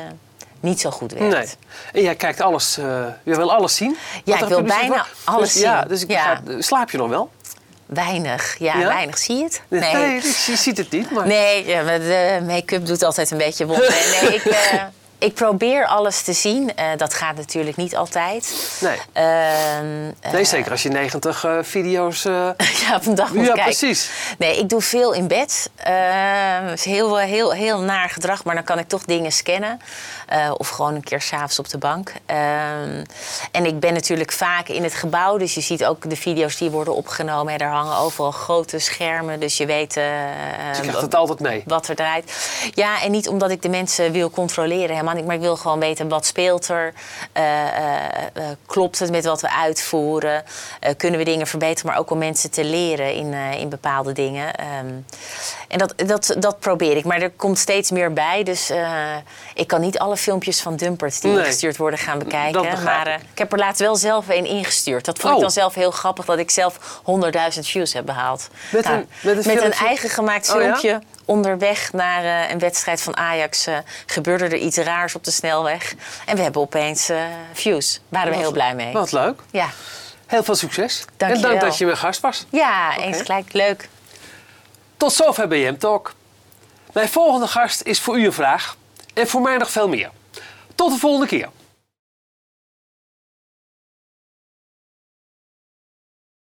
niet 0.59 0.79
zo 0.81 0.89
goed 0.91 1.11
werkt. 1.11 1.33
Nee. 1.35 1.47
En 1.93 2.01
jij 2.01 2.15
kijkt 2.15 2.41
alles, 2.41 2.77
eh, 2.77 3.05
je 3.23 3.35
wil 3.35 3.53
alles 3.53 3.75
zien? 3.75 3.97
Wat 4.25 4.41
ik 4.41 4.47
wil 4.47 4.61
bijna 4.61 4.87
wordt? 4.87 5.09
alles 5.23 5.53
Dus 5.53 5.61
Ja, 5.61 5.79
zien. 5.79 5.87
dus 5.87 6.01
ik 6.03 6.09
Ja. 6.11 6.39
begrijp- 6.41 6.61
slaap 6.63 6.89
je 6.91 6.97
nog 6.97 7.09
wel? 7.09 7.29
Weinig, 7.85 8.55
ja, 8.59 8.77
Ja? 8.79 8.87
weinig. 8.87 9.17
Zie 9.17 9.35
je 9.35 9.43
het? 9.43 9.61
Nee, 9.67 10.13
je 10.45 10.55
ziet 10.55 10.77
het 10.77 10.91
niet. 10.91 11.11
Maar... 11.11 11.27
Nee, 11.27 11.65
ja, 11.65 11.83
maar 11.83 11.99
de 11.99 12.39
make-up 12.47 12.85
doet 12.85 13.03
altijd 13.03 13.31
een 13.31 13.37
beetje 13.37 13.65
wonder. 13.65 13.89
nee, 14.21 14.35
ik, 14.35 14.45
eh, 14.45 14.83
ik 15.17 15.33
probeer 15.33 15.85
alles 15.85 16.21
te 16.21 16.33
zien. 16.33 16.75
Eh, 16.75 16.85
dat 16.97 17.13
gaat 17.13 17.35
natuurlijk 17.35 17.75
niet 17.77 17.95
altijd. 17.95 18.53
Nee. 18.81 18.97
Ehm, 19.13 20.11
eh, 20.19 20.31
Nee, 20.31 20.43
zeker 20.43 20.71
als 20.71 20.83
je 20.83 20.89
90 20.89 21.43
eh, 21.43 21.57
video's... 21.61 22.25
eh, 22.25 22.49
ja, 22.87 22.95
op 22.95 23.05
een 23.05 23.15
dag 23.15 23.33
moet 23.33 23.45
ja, 23.45 23.53
kijken. 23.53 23.63
precies. 23.77 24.09
Nee, 24.37 24.57
ik 24.59 24.69
doe 24.69 24.81
veel 24.81 25.13
in 25.13 25.27
bed. 25.27 25.69
Het 25.75 26.79
is 26.79 26.85
heel, 26.85 27.17
heel, 27.17 27.51
heel 27.53 27.79
naar 27.79 28.09
gedrag, 28.09 28.43
maar 28.43 28.55
dan 28.55 28.63
kan 28.63 28.79
ik 28.79 28.87
toch 28.87 29.03
dingen 29.05 29.31
scannen. 29.31 29.79
Eh, 30.27 30.51
of 30.57 30.69
gewoon 30.69 30.95
een 30.95 31.03
keer 31.03 31.21
s'avonds 31.21 31.59
op 31.59 31.69
de 31.69 31.77
bank. 31.77 32.11
Ehm, 32.25 33.03
en 33.51 33.65
ik 33.65 33.79
ben 33.79 33.93
natuurlijk 33.93 34.31
vaak 34.31 34.67
in 34.67 34.83
het 34.83 34.93
gebouw. 34.93 35.37
Dus 35.37 35.53
je 35.53 35.61
ziet 35.61 35.85
ook 35.85 36.09
de 36.09 36.15
video's 36.15 36.57
die 36.57 36.69
worden 36.69 36.95
opgenomen. 36.95 37.51
Hè, 37.51 37.57
daar 37.57 37.69
hangen 37.71 37.97
overal 37.97 38.31
grote 38.31 38.79
schermen. 38.79 39.39
Dus 39.39 39.57
je 39.57 39.65
weet... 39.65 39.97
eh, 39.97 40.03
Dus 40.67 40.77
je 40.77 40.81
krijgt 40.83 41.01
het 41.01 41.15
altijd 41.15 41.39
mee. 41.39 41.63
wat 41.65 41.87
er 41.87 41.95
draait. 41.95 42.33
Ja, 42.73 43.01
en 43.01 43.11
niet 43.11 43.27
omdat 43.27 43.49
ik 43.49 43.61
de 43.61 43.69
mensen 43.69 44.11
wil 44.11 44.29
controleren, 44.29 44.95
helemaal 45.07 45.15
niet. 45.15 45.25
Maar 45.25 45.35
ik 45.35 45.41
wil 45.41 45.57
gewoon 45.57 45.79
weten 45.79 46.07
wat 46.09 46.25
speelt 46.25 46.67
er. 46.67 46.93
Eh, 47.31 47.67
eh, 47.67 48.05
eh, 48.33 48.43
klopt 48.65 48.99
het 48.99 49.11
met 49.11 49.25
wat 49.25 49.41
we 49.41 49.49
uitvoeren? 49.51 50.43
Kunnen 50.97 51.19
we 51.19 51.25
dingen 51.25 51.47
verbeteren, 51.47 51.89
maar 51.91 51.99
ook 51.99 52.11
om 52.11 52.17
mensen 52.17 52.51
te 52.51 52.63
leren 52.63 53.13
in, 53.13 53.33
in 53.33 53.69
bepaalde 53.69 54.11
dingen. 54.13 54.55
Ehm, 54.55 54.85
en 55.67 55.77
dat, 55.77 55.93
dat, 56.05 56.35
dat 56.39 56.59
probeer 56.59 56.97
ik. 56.97 57.05
Maar 57.05 57.21
er 57.21 57.29
komt 57.31 57.57
steeds 57.57 57.91
meer 57.91 58.13
bij. 58.13 58.43
Dus 58.43 58.71
ik 59.53 59.67
kan 59.67 59.81
niet 59.81 59.99
alle 59.99 60.17
filmpjes 60.17 60.61
van 60.61 60.75
Dumpert 60.75 61.21
die 61.21 61.31
Nee. 61.31 61.39
ingestuurd 61.39 61.77
worden 61.77 61.99
gaan 61.99 62.19
bekijken. 62.19 62.83
Maar 62.83 63.07
ik. 63.07 63.19
ik 63.31 63.37
heb 63.37 63.51
er 63.51 63.57
laatst 63.59 63.81
wel 63.81 63.95
zelf 63.95 64.29
een 64.29 64.45
ingestuurd. 64.45 65.05
Dat 65.05 65.17
vond 65.19 65.29
ik 65.29 65.35
Oh. 65.35 65.41
dan 65.41 65.51
zelf 65.51 65.73
heel 65.73 65.91
grappig 65.91 66.25
dat 66.25 66.37
ik 66.37 66.51
zelf 66.51 67.01
100.000 67.03 67.67
views 67.67 67.93
heb 67.93 68.05
behaald. 68.05 68.47
Met 68.71 68.83
Nou, 68.83 68.95
een- 68.97 69.07
met 69.21 69.37
een 69.37 69.43
filmpje? 69.43 69.85
eigen 69.85 70.09
gemaakt 70.09 70.53
Oh 70.55 70.81
ja? 70.81 70.99
Onderweg 71.25 71.93
naar 71.93 72.23
eh, 72.23 72.51
een 72.51 72.59
wedstrijd 72.59 73.01
van 73.01 73.17
Ajax 73.17 73.67
eh, 73.67 73.77
gebeurde 74.05 74.43
er 74.43 74.55
iets 74.55 74.77
raars 74.77 75.15
op 75.15 75.23
de 75.23 75.31
snelweg. 75.31 75.93
En 76.25 76.35
we 76.35 76.41
hebben 76.41 76.61
opeens 76.61 77.09
eh, 77.09 77.23
views. 77.53 78.01
Waren 78.09 78.31
we 78.31 78.37
heel 78.37 78.51
blij 78.51 78.75
mee. 78.75 78.93
Wat 78.93 79.11
leuk. 79.11 79.41
Ja, 79.51 79.69
Heel 80.25 80.43
veel 80.43 80.55
succes. 80.55 81.05
Dank 81.17 81.33
en 81.33 81.41
dank 81.41 81.61
dat 81.61 81.77
je 81.77 81.85
mijn 81.85 81.97
gast 81.97 82.21
was. 82.21 82.45
ja 82.49 82.97
eens 82.97 83.21
gelijk. 83.21 83.53
Leuk. 83.53 83.89
Tot 84.97 85.13
zover 85.13 85.47
BM 85.47 85.77
Talk. 85.77 86.13
Mijn 86.93 87.09
volgende 87.09 87.47
gast 87.47 87.81
is 87.81 87.99
voor 87.99 88.17
u 88.19 88.25
een 88.25 88.33
vraag. 88.33 88.77
En 89.13 89.27
voor 89.27 89.41
mij 89.41 89.57
nog 89.57 89.71
veel 89.71 89.87
meer. 89.87 90.11
Tot 90.75 90.91
de 90.91 90.99
volgende 90.99 91.27
keer. 91.27 91.49